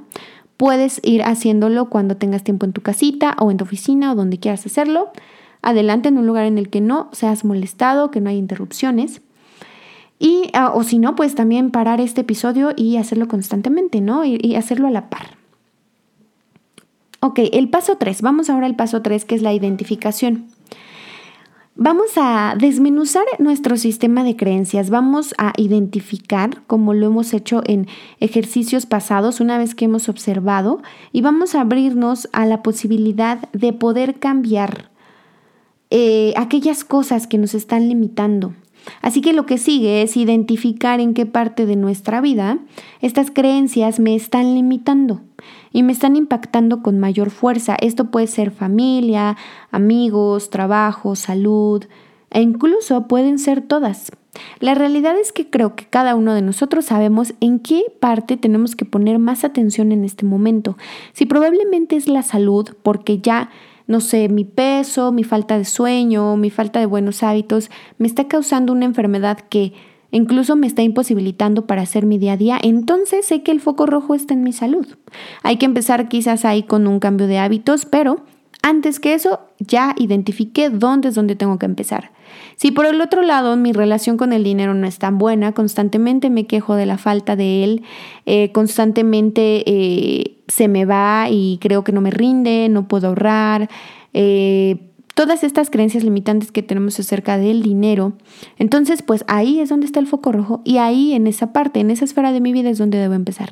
puedes 0.57 0.99
ir 1.05 1.23
haciéndolo 1.23 1.85
cuando 1.85 2.17
tengas 2.17 2.43
tiempo 2.43 2.65
en 2.65 2.73
tu 2.73 2.81
casita 2.81 3.37
o 3.39 3.49
en 3.49 3.55
tu 3.55 3.63
oficina 3.63 4.11
o 4.11 4.15
donde 4.15 4.39
quieras 4.39 4.65
hacerlo. 4.65 5.09
Adelante 5.61 6.09
en 6.09 6.17
un 6.17 6.27
lugar 6.27 6.47
en 6.47 6.57
el 6.57 6.69
que 6.69 6.81
no 6.81 7.07
seas 7.13 7.45
molestado, 7.45 8.11
que 8.11 8.19
no 8.19 8.29
haya 8.29 8.39
interrupciones. 8.39 9.21
Y, 10.19 10.49
ah, 10.53 10.71
o 10.73 10.83
si 10.83 10.97
no, 10.97 11.15
pues 11.15 11.35
también 11.35 11.71
parar 11.71 12.01
este 12.01 12.21
episodio 12.21 12.71
y 12.75 12.97
hacerlo 12.97 13.27
constantemente, 13.27 14.01
¿no? 14.01 14.25
Y, 14.25 14.55
hacerlo 14.55 14.87
a 14.87 14.91
la 14.91 15.09
par. 15.09 15.37
Ok, 17.19 17.39
el 17.51 17.69
paso 17.69 17.97
3. 17.97 18.21
Vamos 18.21 18.49
ahora 18.49 18.65
al 18.65 18.75
paso 18.75 19.01
3, 19.01 19.25
que 19.25 19.35
es 19.35 19.41
la 19.41 19.53
identificación. 19.53 20.47
Vamos 21.79 22.13
a 22.15 22.55
desmenuzar 22.57 23.25
nuestro 23.37 23.77
sistema 23.77 24.23
de 24.23 24.35
creencias, 24.35 24.89
vamos 24.89 25.35
a 25.37 25.53
identificar, 25.57 26.63
como 26.65 26.95
lo 26.95 27.05
hemos 27.05 27.35
hecho 27.35 27.61
en 27.67 27.85
ejercicios 28.19 28.87
pasados, 28.87 29.39
una 29.39 29.59
vez 29.59 29.75
que 29.75 29.85
hemos 29.85 30.09
observado, 30.09 30.81
y 31.11 31.21
vamos 31.21 31.53
a 31.53 31.61
abrirnos 31.61 32.29
a 32.31 32.47
la 32.47 32.63
posibilidad 32.63 33.47
de 33.51 33.73
poder 33.73 34.17
cambiar 34.17 34.89
eh, 35.91 36.33
aquellas 36.35 36.83
cosas 36.83 37.27
que 37.27 37.37
nos 37.37 37.53
están 37.53 37.87
limitando. 37.87 38.53
Así 39.01 39.21
que 39.21 39.33
lo 39.33 39.45
que 39.45 39.57
sigue 39.57 40.01
es 40.01 40.17
identificar 40.17 40.99
en 40.99 41.13
qué 41.13 41.25
parte 41.25 41.65
de 41.65 41.75
nuestra 41.75 42.21
vida 42.21 42.59
estas 43.01 43.31
creencias 43.31 43.99
me 43.99 44.15
están 44.15 44.53
limitando 44.53 45.21
y 45.71 45.83
me 45.83 45.91
están 45.91 46.15
impactando 46.15 46.81
con 46.81 46.99
mayor 46.99 47.29
fuerza. 47.29 47.75
Esto 47.79 48.11
puede 48.11 48.27
ser 48.27 48.51
familia, 48.51 49.37
amigos, 49.71 50.49
trabajo, 50.49 51.15
salud 51.15 51.85
e 52.29 52.41
incluso 52.41 53.07
pueden 53.07 53.39
ser 53.39 53.61
todas. 53.61 54.11
La 54.59 54.75
realidad 54.75 55.17
es 55.19 55.31
que 55.31 55.49
creo 55.49 55.75
que 55.75 55.85
cada 55.85 56.15
uno 56.15 56.33
de 56.33 56.41
nosotros 56.41 56.85
sabemos 56.85 57.33
en 57.39 57.59
qué 57.59 57.83
parte 57.99 58.37
tenemos 58.37 58.75
que 58.75 58.85
poner 58.85 59.19
más 59.19 59.43
atención 59.43 59.91
en 59.91 60.03
este 60.03 60.25
momento. 60.25 60.77
Si 61.13 61.25
probablemente 61.25 61.95
es 61.95 62.07
la 62.07 62.23
salud, 62.23 62.69
porque 62.83 63.19
ya, 63.19 63.49
no 63.87 64.01
sé, 64.01 64.29
mi 64.29 64.43
peso, 64.43 65.11
mi 65.11 65.23
falta 65.23 65.57
de 65.57 65.65
sueño, 65.65 66.35
mi 66.37 66.49
falta 66.49 66.79
de 66.79 66.85
buenos 66.85 67.23
hábitos, 67.23 67.71
me 67.97 68.07
está 68.07 68.27
causando 68.27 68.73
una 68.73 68.85
enfermedad 68.85 69.39
que 69.49 69.73
incluso 70.11 70.55
me 70.55 70.67
está 70.67 70.83
imposibilitando 70.83 71.65
para 71.65 71.81
hacer 71.81 72.05
mi 72.05 72.17
día 72.17 72.33
a 72.33 72.37
día, 72.37 72.59
entonces 72.61 73.25
sé 73.25 73.43
que 73.43 73.51
el 73.51 73.61
foco 73.61 73.85
rojo 73.85 74.13
está 74.13 74.33
en 74.33 74.43
mi 74.43 74.53
salud. 74.53 74.87
Hay 75.43 75.57
que 75.57 75.65
empezar 75.65 76.09
quizás 76.09 76.45
ahí 76.45 76.63
con 76.63 76.87
un 76.87 76.99
cambio 76.99 77.27
de 77.27 77.39
hábitos, 77.39 77.85
pero 77.85 78.23
antes 78.61 78.99
que 78.99 79.13
eso 79.13 79.39
ya 79.59 79.95
identifiqué 79.97 80.69
dónde 80.69 81.09
es 81.09 81.15
donde 81.15 81.35
tengo 81.35 81.57
que 81.59 81.65
empezar. 81.65 82.11
Si 82.55 82.71
por 82.71 82.85
el 82.85 82.99
otro 83.01 83.21
lado 83.21 83.55
mi 83.55 83.71
relación 83.71 84.17
con 84.17 84.33
el 84.33 84.43
dinero 84.43 84.73
no 84.73 84.87
es 84.87 84.99
tan 84.99 85.17
buena, 85.17 85.53
constantemente 85.53 86.29
me 86.29 86.47
quejo 86.47 86.75
de 86.75 86.85
la 86.85 86.97
falta 86.97 87.35
de 87.35 87.63
él, 87.63 87.83
eh, 88.25 88.51
constantemente 88.51 89.63
eh, 89.65 90.37
se 90.47 90.67
me 90.67 90.85
va 90.85 91.27
y 91.29 91.59
creo 91.61 91.83
que 91.83 91.91
no 91.91 92.01
me 92.01 92.11
rinde, 92.11 92.67
no 92.69 92.87
puedo 92.87 93.09
ahorrar, 93.09 93.69
eh, 94.13 94.77
todas 95.13 95.43
estas 95.43 95.69
creencias 95.69 96.03
limitantes 96.03 96.51
que 96.51 96.63
tenemos 96.63 96.99
acerca 96.99 97.37
del 97.37 97.63
dinero. 97.63 98.13
Entonces, 98.59 99.01
pues 99.01 99.23
ahí 99.27 99.59
es 99.59 99.69
donde 99.69 99.85
está 99.85 99.99
el 99.99 100.07
foco 100.07 100.31
rojo 100.31 100.61
y 100.63 100.77
ahí 100.77 101.13
en 101.13 101.25
esa 101.25 101.53
parte, 101.53 101.79
en 101.79 101.89
esa 101.89 102.05
esfera 102.05 102.31
de 102.31 102.41
mi 102.41 102.53
vida 102.53 102.69
es 102.69 102.77
donde 102.77 102.99
debo 102.99 103.15
empezar. 103.15 103.51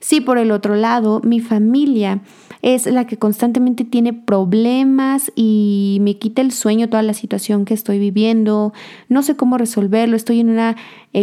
Si 0.00 0.20
por 0.20 0.38
el 0.38 0.50
otro 0.50 0.76
lado 0.76 1.20
mi 1.24 1.40
familia 1.40 2.20
es 2.62 2.86
la 2.86 3.06
que 3.06 3.16
constantemente 3.16 3.84
tiene 3.84 4.12
problemas 4.12 5.30
y 5.36 5.98
me 6.00 6.18
quita 6.18 6.42
el 6.42 6.52
sueño 6.52 6.88
toda 6.88 7.02
la 7.02 7.14
situación 7.14 7.64
que 7.64 7.74
estoy 7.74 7.98
viviendo, 7.98 8.72
no 9.08 9.22
sé 9.22 9.36
cómo 9.36 9.58
resolverlo, 9.58 10.16
estoy 10.16 10.40
en 10.40 10.50
una 10.50 10.76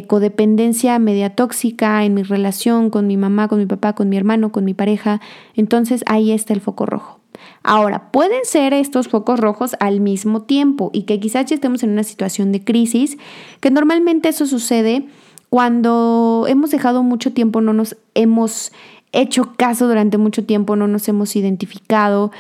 codependencia 0.08 0.98
media 1.00 1.36
tóxica 1.36 2.04
en 2.06 2.14
mi 2.14 2.24
relación 2.24 2.90
con 2.90 3.08
mi 3.08 3.18
mamá, 3.18 3.48
con 3.48 3.60
mi 3.60 3.66
papá, 3.66 3.94
con 3.94 4.10
mi 4.10 4.18
hermano, 4.18 4.52
con 4.52 4.64
mi 4.64 4.74
pareja, 4.74 5.22
entonces 5.56 6.04
ahí 6.08 6.32
está 6.32 6.54
el 6.54 6.62
foco 6.62 6.86
rojo. 6.86 7.20
Ahora, 7.64 8.12
pueden 8.12 8.46
ser 8.46 8.74
estos 8.74 9.08
focos 9.08 9.40
rojos 9.40 9.76
al 9.80 10.00
mismo 10.00 10.44
tiempo 10.44 10.92
y 10.94 11.04
que 11.04 11.20
quizás 11.20 11.46
ya 11.46 11.56
estemos 11.56 11.84
en 11.84 11.92
una 11.92 12.04
situación 12.04 12.52
de 12.52 12.64
crisis, 12.64 13.18
que 13.60 13.72
normalmente 13.72 14.30
eso 14.30 14.46
sucede 14.46 15.08
cuando 15.54 16.46
hemos 16.48 16.72
dejado 16.72 17.04
mucho 17.04 17.32
tiempo, 17.32 17.62
no 17.62 17.74
nos 17.74 17.96
hemos 18.16 18.72
hecho 19.12 19.54
caso 19.56 19.88
durante 19.88 20.18
mucho 20.18 20.44
tiempo, 20.46 20.76
no 20.76 20.88
nos 20.88 21.08
hemos 21.08 21.36
identificado, 21.36 22.32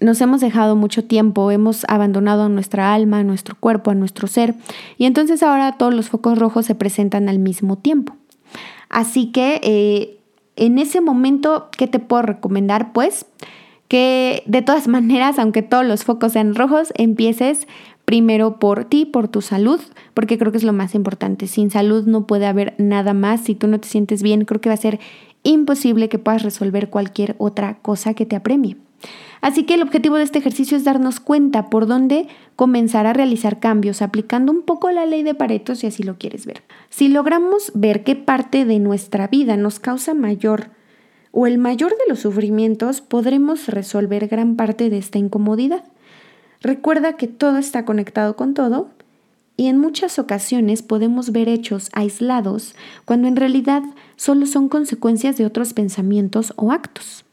nos 0.00 0.18
hemos 0.22 0.40
dejado 0.40 0.74
mucho 0.74 1.04
tiempo, 1.04 1.50
hemos 1.50 1.84
abandonado 1.88 2.44
a 2.44 2.48
nuestra 2.48 2.94
alma, 2.94 3.18
a 3.18 3.22
nuestro 3.22 3.54
cuerpo, 3.60 3.90
a 3.90 3.94
nuestro 3.94 4.28
ser, 4.28 4.54
y 4.96 5.04
entonces 5.04 5.42
ahora 5.42 5.72
todos 5.72 5.92
los 5.92 6.08
focos 6.08 6.38
rojos 6.38 6.64
se 6.64 6.74
presentan 6.74 7.28
al 7.28 7.38
mismo 7.38 7.76
tiempo. 7.76 8.16
Así 8.88 9.30
que 9.30 9.60
eh, 9.62 10.16
en 10.56 10.78
ese 10.78 11.02
momento, 11.02 11.68
¿qué 11.76 11.86
te 11.86 11.98
puedo 11.98 12.22
recomendar? 12.22 12.94
Pues 12.94 13.26
que 13.88 14.42
de 14.46 14.62
todas 14.62 14.88
maneras, 14.96 15.38
aunque 15.38 15.60
todos 15.60 15.84
los 15.84 16.04
focos 16.04 16.32
sean 16.32 16.54
rojos, 16.54 16.94
empieces 16.96 17.68
primero 18.04 18.58
por 18.58 18.84
ti, 18.84 19.04
por 19.04 19.28
tu 19.28 19.40
salud, 19.40 19.80
porque 20.12 20.38
creo 20.38 20.52
que 20.52 20.58
es 20.58 20.64
lo 20.64 20.72
más 20.72 20.94
importante. 20.94 21.46
Sin 21.46 21.70
salud 21.70 22.06
no 22.06 22.26
puede 22.26 22.46
haber 22.46 22.74
nada 22.78 23.14
más. 23.14 23.42
Si 23.42 23.54
tú 23.54 23.66
no 23.66 23.80
te 23.80 23.88
sientes 23.88 24.22
bien, 24.22 24.44
creo 24.44 24.60
que 24.60 24.68
va 24.68 24.74
a 24.74 24.78
ser 24.78 25.00
imposible 25.42 26.08
que 26.08 26.18
puedas 26.18 26.42
resolver 26.42 26.90
cualquier 26.90 27.34
otra 27.38 27.78
cosa 27.78 28.14
que 28.14 28.26
te 28.26 28.36
apremie. 28.36 28.76
Así 29.40 29.64
que 29.64 29.74
el 29.74 29.82
objetivo 29.82 30.16
de 30.16 30.22
este 30.22 30.38
ejercicio 30.38 30.76
es 30.76 30.84
darnos 30.84 31.20
cuenta 31.20 31.68
por 31.68 31.86
dónde 31.86 32.28
comenzar 32.56 33.06
a 33.06 33.12
realizar 33.12 33.60
cambios, 33.60 34.00
aplicando 34.00 34.50
un 34.50 34.62
poco 34.62 34.90
la 34.90 35.04
ley 35.04 35.22
de 35.22 35.34
Pareto 35.34 35.74
si 35.74 35.86
así 35.86 36.02
lo 36.02 36.16
quieres 36.16 36.46
ver. 36.46 36.62
Si 36.88 37.08
logramos 37.08 37.70
ver 37.74 38.04
qué 38.04 38.16
parte 38.16 38.64
de 38.64 38.78
nuestra 38.78 39.28
vida 39.28 39.58
nos 39.58 39.80
causa 39.80 40.14
mayor 40.14 40.70
o 41.30 41.46
el 41.46 41.58
mayor 41.58 41.90
de 41.90 42.08
los 42.08 42.20
sufrimientos, 42.20 43.02
podremos 43.02 43.68
resolver 43.68 44.28
gran 44.28 44.56
parte 44.56 44.88
de 44.88 44.98
esta 44.98 45.18
incomodidad. 45.18 45.84
Recuerda 46.64 47.18
que 47.18 47.28
todo 47.28 47.58
está 47.58 47.84
conectado 47.84 48.36
con 48.36 48.54
todo 48.54 48.88
y 49.54 49.66
en 49.66 49.78
muchas 49.78 50.18
ocasiones 50.18 50.80
podemos 50.80 51.30
ver 51.30 51.46
hechos 51.46 51.90
aislados 51.92 52.74
cuando 53.04 53.28
en 53.28 53.36
realidad 53.36 53.82
solo 54.16 54.46
son 54.46 54.70
consecuencias 54.70 55.36
de 55.36 55.44
otros 55.44 55.74
pensamientos 55.74 56.54
o 56.56 56.72
actos. 56.72 57.26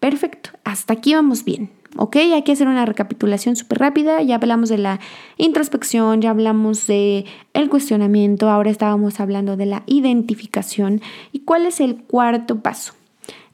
Perfecto, 0.00 0.50
hasta 0.64 0.94
aquí 0.94 1.12
vamos 1.12 1.44
bien. 1.44 1.70
¿Ok? 1.96 2.16
Hay 2.16 2.42
que 2.42 2.52
hacer 2.52 2.66
una 2.66 2.86
recapitulación 2.86 3.56
súper 3.56 3.80
rápida. 3.80 4.22
Ya 4.22 4.36
hablamos 4.36 4.70
de 4.70 4.78
la 4.78 5.00
introspección, 5.36 6.22
ya 6.22 6.30
hablamos 6.30 6.86
de 6.86 7.26
el 7.52 7.68
cuestionamiento, 7.68 8.48
ahora 8.48 8.70
estábamos 8.70 9.20
hablando 9.20 9.58
de 9.58 9.66
la 9.66 9.82
identificación. 9.84 11.02
¿Y 11.32 11.40
cuál 11.40 11.66
es 11.66 11.78
el 11.78 11.96
cuarto 11.96 12.60
paso? 12.60 12.94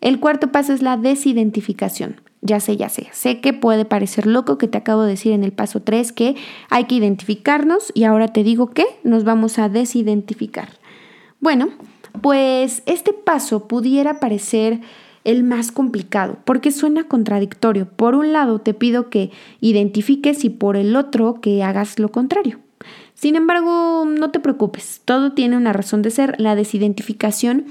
El 0.00 0.20
cuarto 0.20 0.52
paso 0.52 0.74
es 0.74 0.82
la 0.82 0.96
desidentificación. 0.96 2.20
Ya 2.42 2.60
sé, 2.60 2.76
ya 2.76 2.88
sé. 2.88 3.08
Sé 3.12 3.40
que 3.40 3.52
puede 3.52 3.84
parecer 3.84 4.26
loco 4.26 4.58
que 4.58 4.68
te 4.68 4.78
acabo 4.78 5.02
de 5.02 5.10
decir 5.10 5.32
en 5.32 5.44
el 5.44 5.52
paso 5.52 5.82
3 5.82 6.12
que 6.12 6.36
hay 6.70 6.84
que 6.84 6.96
identificarnos 6.96 7.90
y 7.94 8.04
ahora 8.04 8.28
te 8.28 8.44
digo 8.44 8.70
que 8.70 8.84
nos 9.04 9.24
vamos 9.24 9.58
a 9.58 9.68
desidentificar. 9.68 10.68
Bueno, 11.40 11.70
pues 12.20 12.82
este 12.86 13.12
paso 13.12 13.66
pudiera 13.68 14.20
parecer 14.20 14.80
el 15.24 15.42
más 15.42 15.72
complicado 15.72 16.38
porque 16.44 16.70
suena 16.70 17.04
contradictorio. 17.04 17.88
Por 17.88 18.14
un 18.14 18.32
lado 18.32 18.60
te 18.60 18.74
pido 18.74 19.10
que 19.10 19.32
identifiques 19.60 20.44
y 20.44 20.50
por 20.50 20.76
el 20.76 20.94
otro 20.94 21.40
que 21.40 21.62
hagas 21.62 21.98
lo 21.98 22.10
contrario. 22.10 22.60
Sin 23.14 23.34
embargo, 23.34 24.04
no 24.06 24.30
te 24.30 24.40
preocupes, 24.40 25.00
todo 25.04 25.32
tiene 25.32 25.56
una 25.56 25.72
razón 25.72 26.02
de 26.02 26.10
ser. 26.10 26.34
La 26.38 26.54
desidentificación 26.54 27.64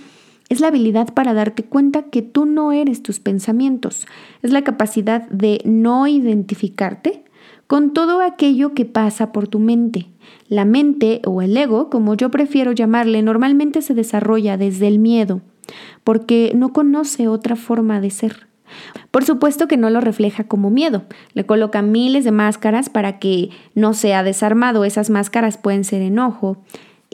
es 0.50 0.60
la 0.60 0.68
habilidad 0.68 1.14
para 1.14 1.34
darte 1.34 1.64
cuenta 1.64 2.04
que 2.04 2.22
tú 2.22 2.46
no 2.46 2.72
eres 2.72 3.02
tus 3.02 3.20
pensamientos. 3.20 4.06
Es 4.42 4.52
la 4.52 4.64
capacidad 4.64 5.28
de 5.30 5.62
no 5.66 6.08
identificarte 6.08 7.24
con 7.68 7.94
todo 7.94 8.22
aquello 8.22 8.74
que 8.74 8.86
pasa 8.86 9.32
por 9.32 9.48
tu 9.48 9.60
mente. 9.60 10.08
La 10.48 10.66
mente 10.66 11.22
o 11.26 11.42
el 11.42 11.58
ego, 11.58 11.90
como 11.90 12.14
yo 12.16 12.30
prefiero 12.30 12.72
llamarle, 12.72 13.22
normalmente 13.22 13.82
se 13.82 13.96
desarrolla 13.96 14.58
desde 14.58 14.88
el 14.88 15.00
miedo, 15.00 15.42
porque 16.04 16.52
no 16.56 16.74
conoce 16.74 17.28
otra 17.28 17.56
forma 17.56 18.00
de 18.00 18.12
ser. 18.12 18.48
Por 19.12 19.24
supuesto 19.24 19.68
que 19.68 19.78
no 19.78 19.90
lo 19.90 20.02
refleja 20.02 20.46
como 20.46 20.70
miedo, 20.70 21.04
le 21.34 21.46
coloca 21.46 21.82
miles 21.82 22.24
de 22.24 22.32
máscaras 22.32 22.90
para 22.90 23.20
que 23.20 23.50
no 23.74 23.94
sea 23.94 24.24
desarmado. 24.24 24.86
Esas 24.86 25.10
máscaras 25.10 25.58
pueden 25.58 25.84
ser 25.84 26.02
enojo, 26.02 26.58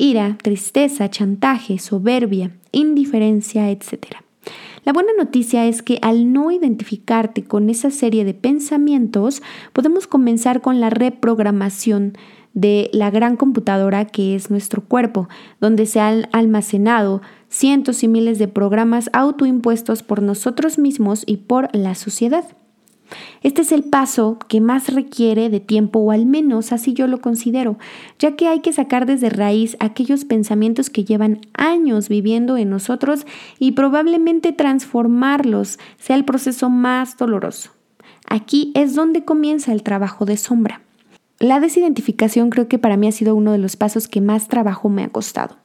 ira, 0.01 0.35
tristeza, 0.41 1.11
chantaje, 1.11 1.77
soberbia, 1.77 2.49
indiferencia, 2.71 3.69
etc. 3.69 4.17
La 4.83 4.93
buena 4.93 5.11
noticia 5.15 5.67
es 5.67 5.83
que 5.83 5.99
al 6.01 6.33
no 6.33 6.49
identificarte 6.49 7.43
con 7.43 7.69
esa 7.69 7.91
serie 7.91 8.25
de 8.25 8.33
pensamientos, 8.33 9.43
podemos 9.73 10.07
comenzar 10.07 10.61
con 10.61 10.81
la 10.81 10.89
reprogramación 10.89 12.17
de 12.55 12.89
la 12.93 13.11
gran 13.11 13.37
computadora 13.37 14.05
que 14.05 14.33
es 14.33 14.49
nuestro 14.49 14.83
cuerpo, 14.83 15.29
donde 15.59 15.85
se 15.85 15.99
han 15.99 16.27
almacenado 16.31 17.21
cientos 17.47 18.01
y 18.01 18.07
miles 18.07 18.39
de 18.39 18.47
programas 18.47 19.07
autoimpuestos 19.13 20.01
por 20.01 20.23
nosotros 20.23 20.79
mismos 20.79 21.23
y 21.27 21.37
por 21.37 21.73
la 21.75 21.93
sociedad. 21.93 22.45
Este 23.43 23.61
es 23.61 23.71
el 23.71 23.83
paso 23.83 24.37
que 24.47 24.61
más 24.61 24.93
requiere 24.93 25.49
de 25.49 25.59
tiempo, 25.59 25.99
o 25.99 26.11
al 26.11 26.25
menos 26.25 26.71
así 26.71 26.93
yo 26.93 27.07
lo 27.07 27.21
considero, 27.21 27.77
ya 28.19 28.35
que 28.35 28.47
hay 28.47 28.61
que 28.61 28.73
sacar 28.73 29.05
desde 29.05 29.29
raíz 29.29 29.77
aquellos 29.79 30.25
pensamientos 30.25 30.89
que 30.89 31.03
llevan 31.03 31.41
años 31.53 32.09
viviendo 32.09 32.57
en 32.57 32.69
nosotros 32.69 33.25
y 33.59 33.71
probablemente 33.71 34.53
transformarlos 34.53 35.79
sea 35.97 36.15
el 36.15 36.25
proceso 36.25 36.69
más 36.69 37.17
doloroso. 37.17 37.71
Aquí 38.27 38.71
es 38.75 38.95
donde 38.95 39.25
comienza 39.25 39.71
el 39.71 39.83
trabajo 39.83 40.25
de 40.25 40.37
sombra. 40.37 40.81
La 41.39 41.59
desidentificación 41.59 42.49
creo 42.49 42.67
que 42.67 42.77
para 42.77 42.97
mí 42.97 43.07
ha 43.07 43.11
sido 43.11 43.35
uno 43.35 43.51
de 43.51 43.57
los 43.57 43.75
pasos 43.75 44.07
que 44.07 44.21
más 44.21 44.47
trabajo 44.47 44.89
me 44.89 45.03
ha 45.03 45.09
costado 45.09 45.57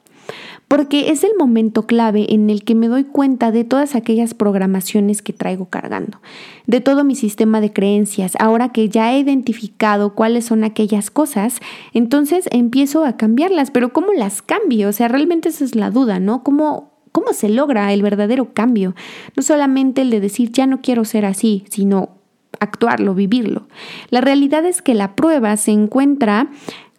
porque 0.67 1.11
es 1.11 1.23
el 1.23 1.31
momento 1.37 1.87
clave 1.87 2.33
en 2.33 2.49
el 2.49 2.63
que 2.63 2.75
me 2.75 2.87
doy 2.87 3.05
cuenta 3.05 3.51
de 3.51 3.63
todas 3.63 3.95
aquellas 3.95 4.33
programaciones 4.33 5.21
que 5.21 5.33
traigo 5.33 5.69
cargando, 5.69 6.19
de 6.65 6.81
todo 6.81 7.03
mi 7.03 7.15
sistema 7.15 7.61
de 7.61 7.71
creencias. 7.71 8.33
Ahora 8.39 8.69
que 8.69 8.89
ya 8.89 9.13
he 9.13 9.19
identificado 9.19 10.13
cuáles 10.13 10.45
son 10.45 10.63
aquellas 10.63 11.09
cosas, 11.09 11.59
entonces 11.93 12.49
empiezo 12.51 13.05
a 13.05 13.15
cambiarlas, 13.15 13.71
pero 13.71 13.93
¿cómo 13.93 14.11
las 14.13 14.41
cambio? 14.41 14.89
O 14.89 14.93
sea, 14.93 15.07
realmente 15.07 15.49
esa 15.49 15.63
es 15.63 15.75
la 15.75 15.89
duda, 15.89 16.19
¿no? 16.19 16.43
¿Cómo, 16.43 16.91
cómo 17.13 17.31
se 17.31 17.47
logra 17.47 17.93
el 17.93 18.01
verdadero 18.01 18.53
cambio? 18.53 18.93
No 19.35 19.43
solamente 19.43 20.01
el 20.01 20.09
de 20.09 20.19
decir, 20.19 20.51
ya 20.51 20.67
no 20.67 20.81
quiero 20.81 21.05
ser 21.05 21.25
así, 21.25 21.63
sino 21.69 22.17
actuarlo, 22.59 23.13
vivirlo. 23.13 23.67
La 24.09 24.21
realidad 24.21 24.65
es 24.65 24.81
que 24.81 24.93
la 24.93 25.15
prueba 25.15 25.55
se 25.57 25.71
encuentra 25.71 26.49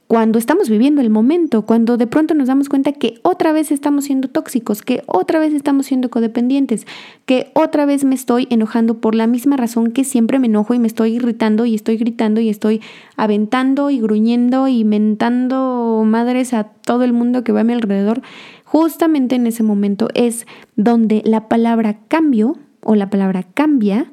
cuando 0.08 0.38
estamos 0.38 0.70
viviendo 0.70 1.02
el 1.02 1.10
momento, 1.10 1.66
cuando 1.66 1.98
de 1.98 2.06
pronto 2.06 2.32
nos 2.32 2.48
damos 2.48 2.70
cuenta 2.70 2.92
que 2.92 3.20
otra 3.22 3.52
vez 3.52 3.70
estamos 3.70 4.06
siendo 4.06 4.28
tóxicos, 4.28 4.80
que 4.80 5.02
otra 5.06 5.38
vez 5.38 5.52
estamos 5.52 5.84
siendo 5.84 6.08
codependientes, 6.08 6.86
que 7.26 7.50
otra 7.52 7.84
vez 7.84 8.04
me 8.04 8.14
estoy 8.14 8.48
enojando 8.48 9.02
por 9.02 9.14
la 9.14 9.26
misma 9.26 9.58
razón 9.58 9.92
que 9.92 10.04
siempre 10.04 10.38
me 10.38 10.46
enojo 10.46 10.72
y 10.72 10.78
me 10.78 10.86
estoy 10.86 11.16
irritando 11.16 11.66
y 11.66 11.74
estoy 11.74 11.98
gritando 11.98 12.40
y 12.40 12.48
estoy 12.48 12.80
aventando 13.16 13.90
y 13.90 14.00
gruñendo 14.00 14.66
y 14.66 14.82
mentando 14.82 16.02
madres 16.06 16.54
a 16.54 16.64
todo 16.64 17.04
el 17.04 17.12
mundo 17.12 17.44
que 17.44 17.52
va 17.52 17.60
a 17.60 17.64
mi 17.64 17.74
alrededor, 17.74 18.22
justamente 18.64 19.34
en 19.34 19.46
ese 19.46 19.62
momento 19.62 20.08
es 20.14 20.46
donde 20.74 21.20
la 21.26 21.48
palabra 21.48 21.98
cambio 22.08 22.56
o 22.82 22.94
la 22.94 23.10
palabra 23.10 23.42
cambia 23.42 24.10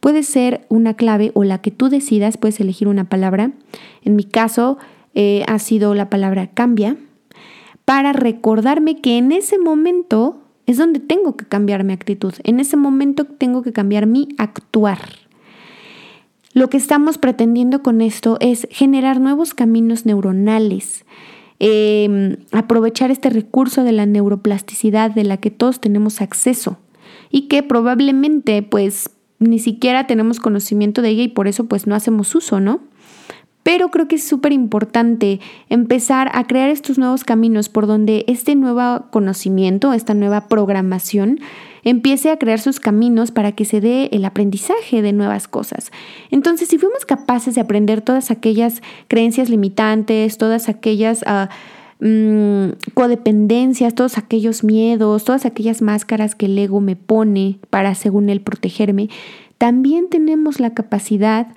puede 0.00 0.24
ser 0.24 0.66
una 0.68 0.92
clave 0.92 1.30
o 1.32 1.44
la 1.44 1.62
que 1.62 1.70
tú 1.70 1.88
decidas, 1.88 2.36
puedes 2.36 2.60
elegir 2.60 2.88
una 2.88 3.04
palabra. 3.04 3.52
En 4.02 4.16
mi 4.16 4.24
caso, 4.24 4.76
eh, 5.14 5.44
ha 5.46 5.58
sido 5.58 5.94
la 5.94 6.10
palabra 6.10 6.48
cambia, 6.48 6.96
para 7.84 8.12
recordarme 8.12 9.00
que 9.00 9.18
en 9.18 9.32
ese 9.32 9.58
momento 9.58 10.40
es 10.66 10.76
donde 10.76 11.00
tengo 11.00 11.36
que 11.36 11.46
cambiar 11.46 11.84
mi 11.84 11.92
actitud, 11.92 12.34
en 12.44 12.60
ese 12.60 12.76
momento 12.76 13.24
tengo 13.24 13.62
que 13.62 13.72
cambiar 13.72 14.06
mi 14.06 14.28
actuar. 14.38 15.00
Lo 16.54 16.68
que 16.68 16.76
estamos 16.76 17.18
pretendiendo 17.18 17.82
con 17.82 18.00
esto 18.00 18.36
es 18.40 18.68
generar 18.70 19.20
nuevos 19.20 19.54
caminos 19.54 20.04
neuronales, 20.04 21.04
em, 21.58 22.36
aprovechar 22.52 23.10
este 23.10 23.30
recurso 23.30 23.84
de 23.84 23.92
la 23.92 24.04
neuroplasticidad 24.04 25.10
de 25.10 25.24
la 25.24 25.38
que 25.38 25.50
todos 25.50 25.80
tenemos 25.80 26.20
acceso 26.20 26.78
y 27.30 27.48
que 27.48 27.62
probablemente 27.62 28.62
pues 28.62 29.10
ni 29.38 29.58
siquiera 29.58 30.06
tenemos 30.06 30.40
conocimiento 30.40 31.02
de 31.02 31.08
ella 31.10 31.22
y 31.22 31.28
por 31.28 31.48
eso 31.48 31.64
pues 31.64 31.86
no 31.86 31.94
hacemos 31.94 32.34
uso, 32.34 32.60
¿no? 32.60 32.80
Pero 33.62 33.90
creo 33.90 34.08
que 34.08 34.16
es 34.16 34.24
súper 34.24 34.52
importante 34.52 35.40
empezar 35.68 36.30
a 36.34 36.44
crear 36.46 36.68
estos 36.68 36.98
nuevos 36.98 37.24
caminos 37.24 37.68
por 37.68 37.86
donde 37.86 38.24
este 38.26 38.56
nuevo 38.56 39.06
conocimiento, 39.10 39.92
esta 39.92 40.14
nueva 40.14 40.48
programación, 40.48 41.38
empiece 41.84 42.30
a 42.30 42.38
crear 42.38 42.60
sus 42.60 42.80
caminos 42.80 43.30
para 43.30 43.52
que 43.52 43.64
se 43.64 43.80
dé 43.80 44.08
el 44.12 44.24
aprendizaje 44.24 45.02
de 45.02 45.12
nuevas 45.12 45.48
cosas. 45.48 45.90
Entonces, 46.30 46.68
si 46.68 46.78
fuimos 46.78 47.04
capaces 47.04 47.54
de 47.54 47.60
aprender 47.60 48.02
todas 48.02 48.30
aquellas 48.30 48.82
creencias 49.08 49.48
limitantes, 49.48 50.38
todas 50.38 50.68
aquellas 50.68 51.24
ah, 51.26 51.48
mm, 52.00 52.92
codependencias, 52.94 53.94
todos 53.94 54.18
aquellos 54.18 54.64
miedos, 54.64 55.24
todas 55.24 55.44
aquellas 55.44 55.82
máscaras 55.82 56.34
que 56.34 56.46
el 56.46 56.58
ego 56.58 56.80
me 56.80 56.96
pone 56.96 57.58
para, 57.70 57.94
según 57.94 58.28
él, 58.28 58.40
protegerme, 58.40 59.08
también 59.58 60.08
tenemos 60.08 60.58
la 60.58 60.74
capacidad 60.74 61.48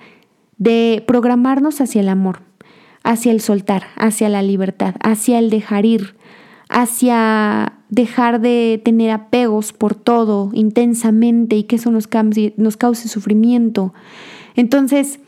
programarnos 1.06 1.80
hacia 1.80 2.00
el 2.00 2.08
amor, 2.08 2.40
hacia 3.02 3.32
el 3.32 3.40
soltar, 3.40 3.84
hacia 3.96 4.28
la 4.28 4.42
libertad, 4.42 4.94
hacia 5.02 5.38
el 5.38 5.50
dejar 5.50 5.84
ir, 5.84 6.16
hacia 6.68 7.74
dejar 7.88 8.40
de 8.40 8.80
tener 8.84 9.10
apegos 9.10 9.72
por 9.72 9.94
todo 9.94 10.50
intensamente 10.52 11.56
y 11.56 11.64
que 11.64 11.76
eso 11.76 11.90
nos, 11.90 12.08
nos 12.56 12.76
cause 12.76 13.08
sufrimiento. 13.08 13.94
Entonces, 14.56 15.20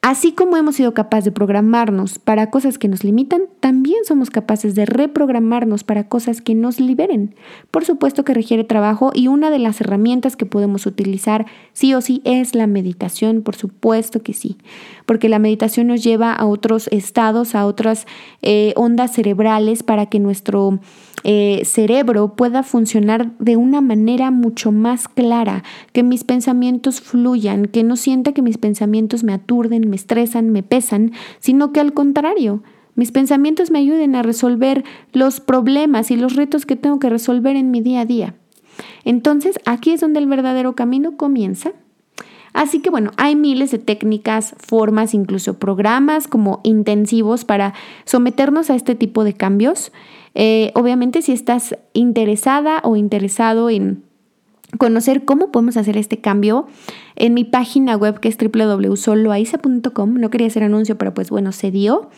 Así 0.00 0.30
como 0.30 0.56
hemos 0.56 0.76
sido 0.76 0.94
capaces 0.94 1.24
de 1.24 1.32
programarnos 1.32 2.20
para 2.20 2.50
cosas 2.50 2.78
que 2.78 2.86
nos 2.86 3.02
limitan, 3.02 3.42
también 3.58 4.04
somos 4.06 4.30
capaces 4.30 4.76
de 4.76 4.86
reprogramarnos 4.86 5.82
para 5.82 6.08
cosas 6.08 6.40
que 6.40 6.54
nos 6.54 6.78
liberen. 6.78 7.34
Por 7.72 7.84
supuesto 7.84 8.24
que 8.24 8.32
requiere 8.32 8.62
trabajo 8.62 9.10
y 9.12 9.26
una 9.26 9.50
de 9.50 9.58
las 9.58 9.80
herramientas 9.80 10.36
que 10.36 10.46
podemos 10.46 10.86
utilizar 10.86 11.46
sí 11.72 11.94
o 11.94 12.00
sí 12.00 12.22
es 12.24 12.54
la 12.54 12.68
meditación, 12.68 13.42
por 13.42 13.56
supuesto 13.56 14.22
que 14.22 14.34
sí, 14.34 14.56
porque 15.04 15.28
la 15.28 15.40
meditación 15.40 15.88
nos 15.88 16.04
lleva 16.04 16.32
a 16.32 16.46
otros 16.46 16.88
estados, 16.92 17.56
a 17.56 17.66
otras 17.66 18.06
eh, 18.40 18.74
ondas 18.76 19.12
cerebrales 19.12 19.82
para 19.82 20.06
que 20.06 20.20
nuestro 20.20 20.78
eh, 21.24 21.62
cerebro 21.64 22.36
pueda 22.36 22.62
funcionar 22.62 23.36
de 23.38 23.56
una 23.56 23.80
manera 23.80 24.30
mucho 24.30 24.70
más 24.70 25.08
clara, 25.08 25.64
que 25.92 26.02
mis 26.02 26.24
pensamientos 26.24 27.00
fluyan, 27.00 27.66
que 27.66 27.82
no 27.82 27.96
sienta 27.96 28.32
que 28.32 28.42
mis 28.42 28.58
pensamientos 28.58 29.24
me 29.24 29.32
aturden, 29.32 29.87
me 29.88 29.96
estresan, 29.96 30.50
me 30.50 30.62
pesan, 30.62 31.12
sino 31.40 31.72
que 31.72 31.80
al 31.80 31.92
contrario, 31.94 32.62
mis 32.94 33.12
pensamientos 33.12 33.70
me 33.70 33.78
ayuden 33.78 34.14
a 34.14 34.22
resolver 34.22 34.84
los 35.12 35.40
problemas 35.40 36.10
y 36.10 36.16
los 36.16 36.36
retos 36.36 36.66
que 36.66 36.76
tengo 36.76 36.98
que 36.98 37.10
resolver 37.10 37.56
en 37.56 37.70
mi 37.70 37.80
día 37.80 38.00
a 38.00 38.04
día. 38.04 38.34
Entonces, 39.04 39.58
aquí 39.66 39.92
es 39.92 40.00
donde 40.00 40.20
el 40.20 40.26
verdadero 40.26 40.74
camino 40.74 41.16
comienza. 41.16 41.72
Así 42.52 42.80
que 42.80 42.90
bueno, 42.90 43.12
hay 43.16 43.36
miles 43.36 43.70
de 43.70 43.78
técnicas, 43.78 44.54
formas, 44.58 45.14
incluso 45.14 45.58
programas 45.58 46.26
como 46.26 46.60
intensivos 46.64 47.44
para 47.44 47.74
someternos 48.04 48.70
a 48.70 48.74
este 48.74 48.94
tipo 48.94 49.22
de 49.22 49.34
cambios. 49.34 49.92
Eh, 50.34 50.72
obviamente 50.74 51.22
si 51.22 51.32
estás 51.32 51.76
interesada 51.92 52.80
o 52.82 52.96
interesado 52.96 53.70
en 53.70 54.02
conocer 54.76 55.24
cómo 55.24 55.50
podemos 55.50 55.76
hacer 55.78 55.96
este 55.96 56.18
cambio 56.18 56.66
en 57.16 57.32
mi 57.32 57.44
página 57.44 57.96
web 57.96 58.20
que 58.20 58.28
es 58.28 58.36
www.soloaiza.com. 58.36 60.14
No 60.14 60.30
quería 60.30 60.46
hacer 60.46 60.62
anuncio, 60.62 60.98
pero 60.98 61.14
pues 61.14 61.30
bueno, 61.30 61.52
se 61.52 61.70
dio. 61.70 62.10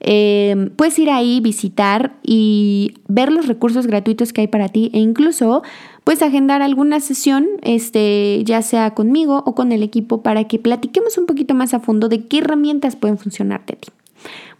Eh, 0.00 0.70
puedes 0.76 0.98
ir 0.98 1.08
ahí, 1.08 1.40
visitar 1.40 2.16
y 2.22 2.94
ver 3.08 3.32
los 3.32 3.46
recursos 3.46 3.86
gratuitos 3.86 4.32
que 4.32 4.42
hay 4.42 4.48
para 4.48 4.68
ti 4.68 4.90
e 4.92 4.98
incluso 4.98 5.62
puedes 6.04 6.20
agendar 6.20 6.60
alguna 6.60 7.00
sesión, 7.00 7.46
este, 7.62 8.42
ya 8.44 8.60
sea 8.60 8.90
conmigo 8.92 9.42
o 9.46 9.54
con 9.54 9.72
el 9.72 9.82
equipo, 9.82 10.22
para 10.22 10.44
que 10.44 10.58
platiquemos 10.58 11.16
un 11.16 11.24
poquito 11.24 11.54
más 11.54 11.72
a 11.72 11.80
fondo 11.80 12.10
de 12.10 12.26
qué 12.26 12.38
herramientas 12.38 12.96
pueden 12.96 13.16
funcionarte 13.16 13.74
a 13.74 13.76
ti. 13.76 13.88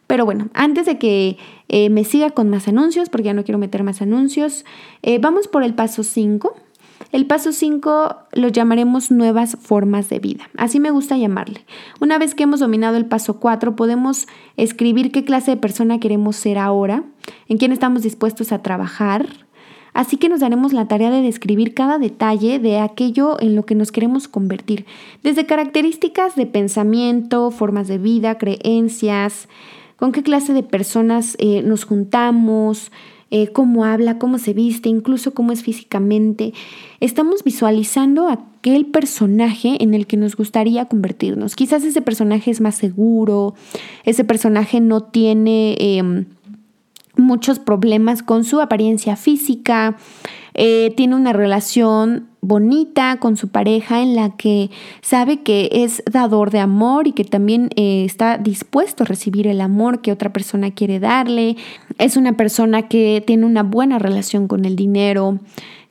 Pero 0.06 0.24
bueno, 0.24 0.48
antes 0.54 0.86
de 0.86 0.98
que 0.98 1.38
eh, 1.68 1.90
me 1.90 2.04
siga 2.04 2.30
con 2.30 2.50
más 2.50 2.68
anuncios, 2.68 3.08
porque 3.08 3.24
ya 3.26 3.34
no 3.34 3.44
quiero 3.44 3.58
meter 3.58 3.82
más 3.84 4.02
anuncios, 4.02 4.64
eh, 5.02 5.18
vamos 5.18 5.48
por 5.48 5.62
el 5.62 5.74
paso 5.74 6.02
5. 6.02 6.54
El 7.14 7.26
paso 7.26 7.52
5 7.52 8.16
lo 8.32 8.48
llamaremos 8.48 9.12
nuevas 9.12 9.56
formas 9.60 10.08
de 10.08 10.18
vida. 10.18 10.50
Así 10.56 10.80
me 10.80 10.90
gusta 10.90 11.16
llamarle. 11.16 11.64
Una 12.00 12.18
vez 12.18 12.34
que 12.34 12.42
hemos 12.42 12.58
dominado 12.58 12.96
el 12.96 13.06
paso 13.06 13.38
4, 13.38 13.76
podemos 13.76 14.26
escribir 14.56 15.12
qué 15.12 15.24
clase 15.24 15.52
de 15.52 15.56
persona 15.56 16.00
queremos 16.00 16.34
ser 16.34 16.58
ahora, 16.58 17.04
en 17.46 17.58
quién 17.58 17.70
estamos 17.70 18.02
dispuestos 18.02 18.50
a 18.50 18.62
trabajar. 18.62 19.28
Así 19.92 20.16
que 20.16 20.28
nos 20.28 20.40
daremos 20.40 20.72
la 20.72 20.88
tarea 20.88 21.12
de 21.12 21.22
describir 21.22 21.72
cada 21.72 21.98
detalle 21.98 22.58
de 22.58 22.80
aquello 22.80 23.40
en 23.40 23.54
lo 23.54 23.64
que 23.64 23.76
nos 23.76 23.92
queremos 23.92 24.26
convertir, 24.26 24.84
desde 25.22 25.46
características 25.46 26.34
de 26.34 26.46
pensamiento, 26.46 27.52
formas 27.52 27.86
de 27.86 27.98
vida, 27.98 28.38
creencias, 28.38 29.48
con 29.94 30.10
qué 30.10 30.24
clase 30.24 30.52
de 30.52 30.64
personas 30.64 31.36
eh, 31.38 31.62
nos 31.62 31.84
juntamos, 31.84 32.90
eh, 33.36 33.48
cómo 33.48 33.84
habla, 33.84 34.16
cómo 34.20 34.38
se 34.38 34.52
viste, 34.52 34.88
incluso 34.88 35.34
cómo 35.34 35.50
es 35.50 35.64
físicamente. 35.64 36.54
Estamos 37.00 37.42
visualizando 37.42 38.28
aquel 38.28 38.86
personaje 38.86 39.82
en 39.82 39.92
el 39.92 40.06
que 40.06 40.16
nos 40.16 40.36
gustaría 40.36 40.84
convertirnos. 40.84 41.56
Quizás 41.56 41.82
ese 41.82 42.00
personaje 42.00 42.52
es 42.52 42.60
más 42.60 42.76
seguro, 42.76 43.54
ese 44.04 44.22
personaje 44.22 44.78
no 44.80 45.00
tiene 45.00 45.74
em, 45.80 46.26
muchos 47.16 47.58
problemas 47.58 48.22
con 48.22 48.44
su 48.44 48.60
apariencia 48.60 49.16
física, 49.16 49.96
eh, 50.54 50.92
tiene 50.96 51.16
una 51.16 51.32
relación 51.32 52.28
bonita 52.40 53.18
con 53.18 53.36
su 53.36 53.48
pareja 53.48 54.02
en 54.02 54.14
la 54.14 54.36
que 54.36 54.70
sabe 55.00 55.42
que 55.42 55.68
es 55.72 56.02
dador 56.10 56.50
de 56.50 56.60
amor 56.60 57.08
y 57.08 57.12
que 57.12 57.24
también 57.24 57.70
eh, 57.74 58.04
está 58.04 58.38
dispuesto 58.38 59.02
a 59.02 59.06
recibir 59.06 59.48
el 59.48 59.60
amor 59.60 60.00
que 60.00 60.12
otra 60.12 60.32
persona 60.32 60.70
quiere 60.70 61.00
darle. 61.00 61.56
Es 61.98 62.16
una 62.16 62.36
persona 62.36 62.88
que 62.88 63.22
tiene 63.26 63.46
una 63.46 63.64
buena 63.64 63.98
relación 63.98 64.46
con 64.46 64.64
el 64.64 64.76
dinero, 64.76 65.40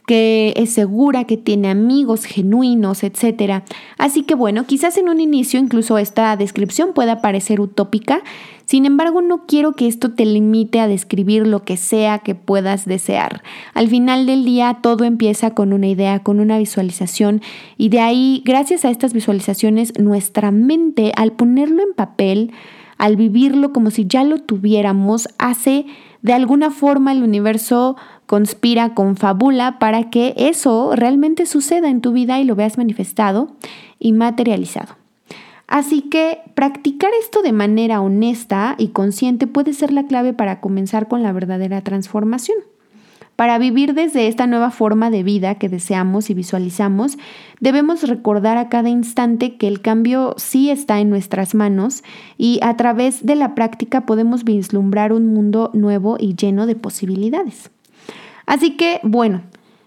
que 0.05 0.53
es 0.57 0.71
segura, 0.71 1.23
que 1.23 1.37
tiene 1.37 1.69
amigos 1.69 2.25
genuinos, 2.25 3.03
etc. 3.03 3.63
Así 3.97 4.23
que 4.23 4.35
bueno, 4.35 4.65
quizás 4.65 4.97
en 4.97 5.09
un 5.09 5.19
inicio 5.19 5.59
incluso 5.59 5.97
esta 5.97 6.35
descripción 6.35 6.93
pueda 6.93 7.21
parecer 7.21 7.61
utópica, 7.61 8.21
sin 8.65 8.85
embargo 8.85 9.21
no 9.21 9.45
quiero 9.45 9.73
que 9.73 9.87
esto 9.87 10.11
te 10.11 10.25
limite 10.25 10.79
a 10.79 10.87
describir 10.87 11.47
lo 11.47 11.63
que 11.63 11.77
sea 11.77 12.19
que 12.19 12.35
puedas 12.35 12.85
desear. 12.85 13.43
Al 13.73 13.87
final 13.87 14.25
del 14.25 14.43
día 14.43 14.79
todo 14.81 15.05
empieza 15.05 15.51
con 15.51 15.71
una 15.71 15.87
idea, 15.87 16.19
con 16.19 16.39
una 16.39 16.57
visualización 16.57 17.41
y 17.77 17.89
de 17.89 18.01
ahí, 18.01 18.41
gracias 18.45 18.83
a 18.85 18.89
estas 18.89 19.13
visualizaciones, 19.13 19.97
nuestra 19.99 20.51
mente 20.51 21.13
al 21.15 21.31
ponerlo 21.31 21.81
en 21.81 21.93
papel, 21.95 22.51
al 22.97 23.15
vivirlo 23.15 23.73
como 23.73 23.89
si 23.89 24.05
ya 24.05 24.23
lo 24.23 24.39
tuviéramos, 24.39 25.29
hace 25.37 25.85
de 26.23 26.33
alguna 26.33 26.71
forma 26.71 27.11
el 27.11 27.21
universo 27.21 27.95
conspira, 28.25 28.95
confabula 28.95 29.77
para 29.77 30.09
que 30.09 30.33
eso 30.37 30.95
realmente 30.95 31.45
suceda 31.45 31.89
en 31.89 32.01
tu 32.01 32.13
vida 32.13 32.39
y 32.39 32.45
lo 32.45 32.55
veas 32.55 32.77
manifestado 32.77 33.51
y 33.99 34.13
materializado. 34.13 34.95
Así 35.67 36.01
que 36.03 36.39
practicar 36.55 37.11
esto 37.21 37.41
de 37.41 37.51
manera 37.51 38.01
honesta 38.01 38.75
y 38.77 38.89
consciente 38.89 39.47
puede 39.47 39.73
ser 39.73 39.91
la 39.91 40.07
clave 40.07 40.33
para 40.33 40.61
comenzar 40.61 41.07
con 41.07 41.23
la 41.23 41.33
verdadera 41.33 41.81
transformación. 41.81 42.57
Para 43.35 43.57
vivir 43.57 43.95
desde 43.95 44.27
esta 44.27 44.45
nueva 44.45 44.69
forma 44.69 45.09
de 45.09 45.23
vida 45.23 45.55
que 45.55 45.67
deseamos 45.67 46.29
y 46.29 46.35
visualizamos, 46.35 47.17
debemos 47.59 48.07
recordar 48.07 48.57
a 48.57 48.69
cada 48.69 48.89
instante 48.89 49.57
que 49.57 49.67
el 49.67 49.81
cambio 49.81 50.35
sí 50.37 50.69
está 50.69 50.99
en 50.99 51.09
nuestras 51.09 51.55
manos 51.55 52.03
y 52.37 52.59
a 52.61 52.77
través 52.77 53.25
de 53.25 53.35
la 53.35 53.55
práctica 53.55 54.05
podemos 54.05 54.43
vislumbrar 54.43 55.13
un 55.13 55.33
mundo 55.33 55.71
nuevo 55.73 56.17
y 56.19 56.35
lleno 56.35 56.67
de 56.67 56.75
posibilidades. 56.75 57.71
Así 58.45 58.77
que, 58.77 58.99
bueno, 59.03 59.41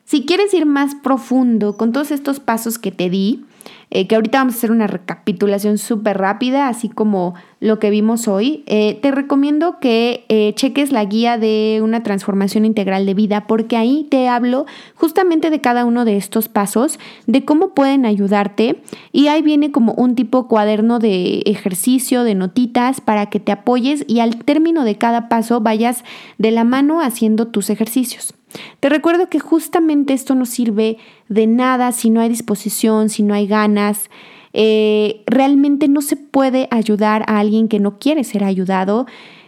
si 0.04 0.24
quieres 0.24 0.52
ir 0.52 0.66
más 0.66 0.96
profundo 0.96 1.76
con 1.76 1.92
todos 1.92 2.10
estos 2.10 2.40
pasos 2.40 2.78
que 2.78 2.90
te 2.90 3.10
di, 3.10 3.44
eh, 3.90 4.06
que 4.06 4.16
ahorita 4.16 4.38
vamos 4.38 4.54
a 4.54 4.58
hacer 4.58 4.70
una 4.70 4.86
recapitulación 4.86 5.78
súper 5.78 6.18
rápida, 6.18 6.68
así 6.68 6.88
como 6.88 7.34
lo 7.60 7.78
que 7.78 7.90
vimos 7.90 8.28
hoy, 8.28 8.62
eh, 8.66 8.98
te 9.00 9.10
recomiendo 9.10 9.78
que 9.80 10.24
eh, 10.28 10.52
cheques 10.54 10.92
la 10.92 11.04
guía 11.04 11.38
de 11.38 11.80
una 11.82 12.02
transformación 12.02 12.64
integral 12.64 13.06
de 13.06 13.14
vida, 13.14 13.46
porque 13.46 13.76
ahí 13.76 14.06
te 14.10 14.28
hablo 14.28 14.66
justamente 14.94 15.50
de 15.50 15.60
cada 15.60 15.84
uno 15.84 16.04
de 16.04 16.16
estos 16.16 16.48
pasos, 16.48 16.98
de 17.26 17.44
cómo 17.44 17.70
pueden 17.70 18.04
ayudarte, 18.04 18.82
y 19.12 19.28
ahí 19.28 19.40
viene 19.40 19.70
como 19.70 19.92
un 19.92 20.14
tipo 20.14 20.48
cuaderno 20.48 20.98
de 20.98 21.42
ejercicio, 21.46 22.24
de 22.24 22.34
notitas, 22.34 23.00
para 23.00 23.26
que 23.26 23.40
te 23.40 23.52
apoyes 23.52 24.04
y 24.06 24.20
al 24.20 24.36
término 24.44 24.84
de 24.84 24.96
cada 24.96 25.28
paso 25.28 25.60
vayas 25.60 26.04
de 26.38 26.50
la 26.50 26.64
mano 26.64 27.00
haciendo 27.00 27.46
tus 27.46 27.70
ejercicios. 27.70 28.34
Te 28.80 28.88
recuerdo 28.88 29.28
que 29.28 29.40
justamente 29.40 30.14
esto 30.14 30.34
no 30.34 30.46
sirve 30.46 30.98
de 31.28 31.46
nada 31.46 31.92
si 31.92 32.10
no 32.10 32.20
hay 32.20 32.28
disposición, 32.28 33.08
si 33.08 33.22
no 33.22 33.34
hay 33.34 33.46
ganas. 33.46 34.10
Eh, 34.52 35.22
realmente 35.26 35.88
no 35.88 36.00
se 36.00 36.16
puede 36.16 36.68
ayudar 36.70 37.24
a 37.28 37.38
alguien 37.38 37.68
que 37.68 37.80
no 37.80 37.98
quiere 37.98 38.24
ser 38.24 38.44
ayudado. 38.44 39.06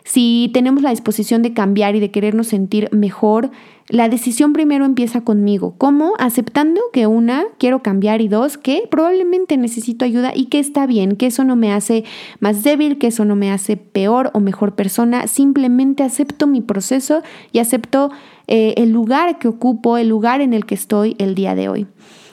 Si 0.08 0.50
tenemos 0.54 0.82
la 0.82 0.88
disposición 0.88 1.42
de 1.42 1.52
cambiar 1.52 1.94
y 1.94 2.00
de 2.00 2.10
querernos 2.10 2.46
sentir 2.46 2.88
mejor, 2.92 3.50
la 3.90 4.08
decisión 4.08 4.54
primero 4.54 4.86
empieza 4.86 5.20
conmigo. 5.20 5.74
¿Cómo? 5.76 6.14
Aceptando 6.18 6.80
que 6.94 7.06
una, 7.06 7.44
quiero 7.58 7.82
cambiar 7.82 8.22
y 8.22 8.28
dos, 8.28 8.56
que 8.56 8.84
probablemente 8.90 9.58
necesito 9.58 10.06
ayuda 10.06 10.32
y 10.34 10.46
que 10.46 10.60
está 10.60 10.86
bien, 10.86 11.16
que 11.16 11.26
eso 11.26 11.44
no 11.44 11.56
me 11.56 11.74
hace 11.74 12.04
más 12.40 12.62
débil, 12.64 12.96
que 12.96 13.08
eso 13.08 13.26
no 13.26 13.36
me 13.36 13.52
hace 13.52 13.76
peor 13.76 14.30
o 14.32 14.40
mejor 14.40 14.74
persona. 14.74 15.26
Simplemente 15.26 16.02
acepto 16.02 16.46
mi 16.46 16.62
proceso 16.62 17.22
y 17.52 17.58
acepto 17.58 18.10
eh, 18.46 18.72
el 18.78 18.92
lugar 18.92 19.38
que 19.38 19.48
ocupo, 19.48 19.98
el 19.98 20.08
lugar 20.08 20.40
en 20.40 20.54
el 20.54 20.64
que 20.64 20.74
estoy 20.74 21.16
el 21.18 21.34
día 21.34 21.54
de 21.54 21.68
hoy. 21.68 21.86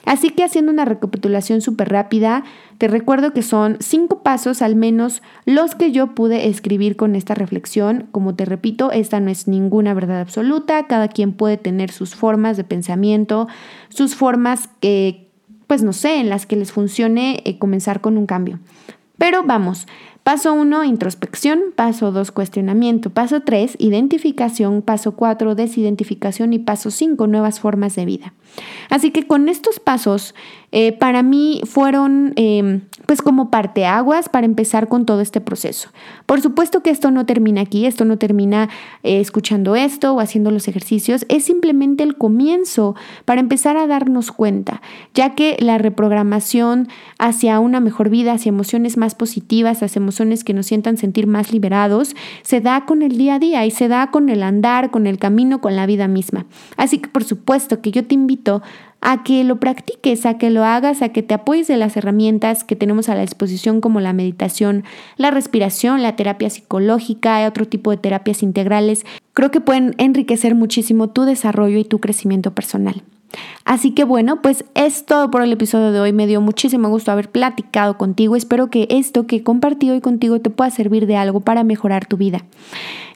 Así 0.06 0.30
que 0.30 0.44
haciendo 0.44 0.72
una 0.72 0.84
recapitulación 0.84 1.60
súper 1.60 1.90
rápida, 1.90 2.44
te 2.78 2.88
recuerdo 2.88 3.32
que 3.32 3.42
son 3.42 3.78
cinco 3.80 4.22
pasos 4.22 4.60
al 4.60 4.76
menos 4.76 5.22
los 5.44 5.74
que 5.74 5.92
yo 5.92 6.14
pude 6.14 6.48
escribir 6.48 6.96
con 6.96 7.16
esta 7.16 7.34
reflexión. 7.34 8.08
Como 8.12 8.34
te 8.34 8.44
repito, 8.44 8.92
esta 8.92 9.18
no 9.20 9.30
es 9.30 9.48
ninguna 9.48 9.94
verdad 9.94 10.20
absoluta, 10.20 10.86
cada 10.86 11.08
quien 11.08 11.32
puede 11.32 11.56
tener 11.56 11.90
sus 11.90 12.14
formas 12.14 12.56
de 12.56 12.64
pensamiento, 12.64 13.48
sus 13.88 14.14
formas 14.14 14.68
que, 14.80 15.30
pues 15.66 15.82
no 15.82 15.92
sé, 15.92 16.20
en 16.20 16.28
las 16.28 16.44
que 16.44 16.56
les 16.56 16.72
funcione 16.72 17.42
eh, 17.44 17.58
comenzar 17.58 18.00
con 18.00 18.18
un 18.18 18.26
cambio. 18.26 18.58
Pero 19.16 19.42
vamos, 19.44 19.86
Paso 20.26 20.54
1, 20.54 20.82
introspección. 20.82 21.60
Paso 21.76 22.10
2, 22.10 22.32
cuestionamiento. 22.32 23.10
Paso 23.10 23.42
3, 23.42 23.76
identificación. 23.78 24.82
Paso 24.82 25.12
4, 25.14 25.54
desidentificación. 25.54 26.52
Y 26.52 26.58
paso 26.58 26.90
5, 26.90 27.28
nuevas 27.28 27.60
formas 27.60 27.94
de 27.94 28.06
vida. 28.06 28.34
Así 28.90 29.12
que 29.12 29.28
con 29.28 29.48
estos 29.48 29.78
pasos, 29.78 30.34
eh, 30.78 30.92
para 30.92 31.22
mí 31.22 31.62
fueron 31.64 32.34
em, 32.36 32.82
pues 33.06 33.22
como 33.22 33.50
parteaguas 33.50 34.28
para 34.28 34.44
empezar 34.44 34.88
con 34.88 35.06
todo 35.06 35.22
este 35.22 35.40
proceso. 35.40 35.88
Por 36.26 36.42
supuesto 36.42 36.82
que 36.82 36.90
esto 36.90 37.10
no 37.10 37.24
termina 37.24 37.62
aquí, 37.62 37.86
esto 37.86 38.04
no 38.04 38.18
termina 38.18 38.68
eh, 39.02 39.20
escuchando 39.20 39.74
esto 39.74 40.12
o 40.12 40.20
haciendo 40.20 40.50
los 40.50 40.68
ejercicios, 40.68 41.24
es 41.30 41.44
simplemente 41.44 42.02
el 42.02 42.18
comienzo 42.18 42.94
para 43.24 43.40
empezar 43.40 43.78
a 43.78 43.86
darnos 43.86 44.32
cuenta, 44.32 44.82
ya 45.14 45.34
que 45.34 45.56
la 45.60 45.78
reprogramación 45.78 46.88
hacia 47.18 47.58
una 47.58 47.80
mejor 47.80 48.10
vida, 48.10 48.32
hacia 48.32 48.50
emociones 48.50 48.98
más 48.98 49.14
positivas, 49.14 49.82
hacia 49.82 49.98
emociones 49.98 50.44
que 50.44 50.52
nos 50.52 50.66
sientan 50.66 50.98
sentir 50.98 51.26
más 51.26 51.52
liberados, 51.52 52.14
se 52.42 52.60
da 52.60 52.84
con 52.84 53.00
el 53.00 53.16
día 53.16 53.36
a 53.36 53.38
día 53.38 53.64
y 53.64 53.70
se 53.70 53.88
da 53.88 54.10
con 54.10 54.28
el 54.28 54.42
andar, 54.42 54.90
con 54.90 55.06
el 55.06 55.16
camino, 55.16 55.62
con 55.62 55.74
la 55.74 55.86
vida 55.86 56.06
misma. 56.06 56.44
Así 56.76 56.98
que 56.98 57.08
por 57.08 57.24
supuesto 57.24 57.80
que 57.80 57.92
yo 57.92 58.04
te 58.04 58.14
invito 58.14 58.60
a 59.00 59.22
que 59.22 59.44
lo 59.44 59.60
practiques, 59.60 60.26
a 60.26 60.38
que 60.38 60.50
lo 60.50 60.64
hagas, 60.64 61.02
a 61.02 61.10
que 61.10 61.22
te 61.22 61.34
apoyes 61.34 61.68
de 61.68 61.76
las 61.76 61.96
herramientas 61.96 62.64
que 62.64 62.76
tenemos 62.76 63.08
a 63.08 63.14
la 63.14 63.20
disposición 63.20 63.80
como 63.80 64.00
la 64.00 64.12
meditación, 64.12 64.84
la 65.16 65.30
respiración, 65.30 66.02
la 66.02 66.16
terapia 66.16 66.50
psicológica, 66.50 67.42
y 67.42 67.46
otro 67.46 67.66
tipo 67.66 67.90
de 67.90 67.98
terapias 67.98 68.42
integrales. 68.42 69.04
Creo 69.32 69.50
que 69.50 69.60
pueden 69.60 69.94
enriquecer 69.98 70.54
muchísimo 70.54 71.08
tu 71.08 71.24
desarrollo 71.24 71.78
y 71.78 71.84
tu 71.84 72.00
crecimiento 72.00 72.52
personal. 72.52 73.02
Así 73.64 73.90
que 73.90 74.04
bueno, 74.04 74.42
pues 74.42 74.64
es 74.74 75.06
todo 75.06 75.30
por 75.30 75.42
el 75.42 75.52
episodio 75.52 75.90
de 75.90 76.00
hoy. 76.00 76.12
Me 76.12 76.26
dio 76.26 76.40
muchísimo 76.40 76.88
gusto 76.88 77.10
haber 77.10 77.30
platicado 77.30 77.98
contigo. 77.98 78.36
Espero 78.36 78.70
que 78.70 78.86
esto 78.90 79.26
que 79.26 79.36
he 79.36 79.42
compartido 79.42 79.94
hoy 79.94 80.00
contigo 80.00 80.40
te 80.40 80.50
pueda 80.50 80.70
servir 80.70 81.06
de 81.06 81.16
algo 81.16 81.40
para 81.40 81.64
mejorar 81.64 82.06
tu 82.06 82.16
vida. 82.16 82.44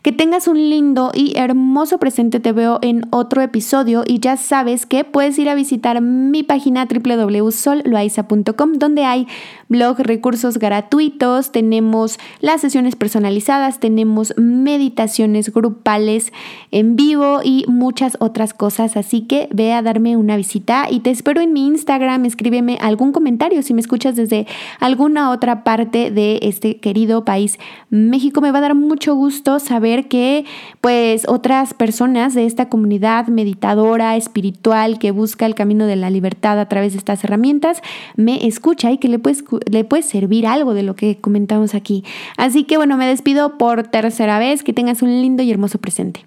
Que 0.02 0.12
tengas 0.12 0.48
un 0.48 0.56
lindo 0.56 1.12
y 1.12 1.36
hermoso 1.36 1.98
presente. 1.98 2.40
Te 2.40 2.52
veo 2.52 2.78
en 2.80 3.06
otro 3.10 3.42
episodio 3.42 4.02
y 4.06 4.18
ya 4.18 4.38
sabes 4.38 4.86
que 4.86 5.04
puedes 5.04 5.38
ir 5.38 5.50
a 5.50 5.54
visitar 5.54 6.00
mi 6.00 6.42
página 6.42 6.86
www.solloaiza.com 6.86 8.72
donde 8.78 9.04
hay 9.04 9.26
blog, 9.68 9.98
recursos 9.98 10.58
gratuitos, 10.58 11.52
tenemos 11.52 12.18
las 12.40 12.62
sesiones 12.62 12.96
personalizadas, 12.96 13.78
tenemos 13.78 14.32
meditaciones 14.38 15.52
grupales 15.52 16.32
en 16.70 16.96
vivo 16.96 17.40
y 17.44 17.66
muchas 17.68 18.16
otras 18.20 18.54
cosas. 18.54 18.96
Así 18.96 19.20
que 19.26 19.50
ve 19.52 19.74
a 19.74 19.82
darme 19.82 19.99
una 20.00 20.36
visita 20.36 20.86
y 20.90 21.00
te 21.00 21.10
espero 21.10 21.40
en 21.40 21.52
mi 21.52 21.66
Instagram. 21.66 22.24
Escríbeme 22.24 22.78
algún 22.80 23.12
comentario 23.12 23.62
si 23.62 23.74
me 23.74 23.80
escuchas 23.80 24.16
desde 24.16 24.46
alguna 24.80 25.30
otra 25.30 25.62
parte 25.62 26.10
de 26.10 26.38
este 26.42 26.78
querido 26.78 27.24
país 27.24 27.58
México. 27.90 28.40
Me 28.40 28.50
va 28.50 28.58
a 28.58 28.62
dar 28.62 28.74
mucho 28.74 29.14
gusto 29.14 29.58
saber 29.58 30.08
que 30.08 30.44
pues 30.80 31.28
otras 31.28 31.74
personas 31.74 32.34
de 32.34 32.46
esta 32.46 32.68
comunidad 32.68 33.28
meditadora, 33.28 34.16
espiritual, 34.16 34.98
que 34.98 35.10
busca 35.10 35.46
el 35.46 35.54
camino 35.54 35.86
de 35.86 35.96
la 35.96 36.08
libertad 36.08 36.58
a 36.58 36.68
través 36.68 36.92
de 36.92 36.98
estas 36.98 37.22
herramientas, 37.22 37.82
me 38.16 38.46
escucha 38.46 38.90
y 38.90 38.98
que 38.98 39.08
le 39.08 39.18
puede, 39.18 39.36
le 39.70 39.84
puede 39.84 40.02
servir 40.02 40.46
algo 40.46 40.74
de 40.74 40.82
lo 40.82 40.96
que 40.96 41.18
comentamos 41.18 41.74
aquí. 41.74 42.04
Así 42.36 42.64
que 42.64 42.78
bueno, 42.78 42.96
me 42.96 43.06
despido 43.06 43.58
por 43.58 43.84
tercera 43.84 44.38
vez, 44.38 44.62
que 44.62 44.72
tengas 44.72 45.02
un 45.02 45.10
lindo 45.20 45.42
y 45.42 45.50
hermoso 45.50 45.78
presente. 45.78 46.24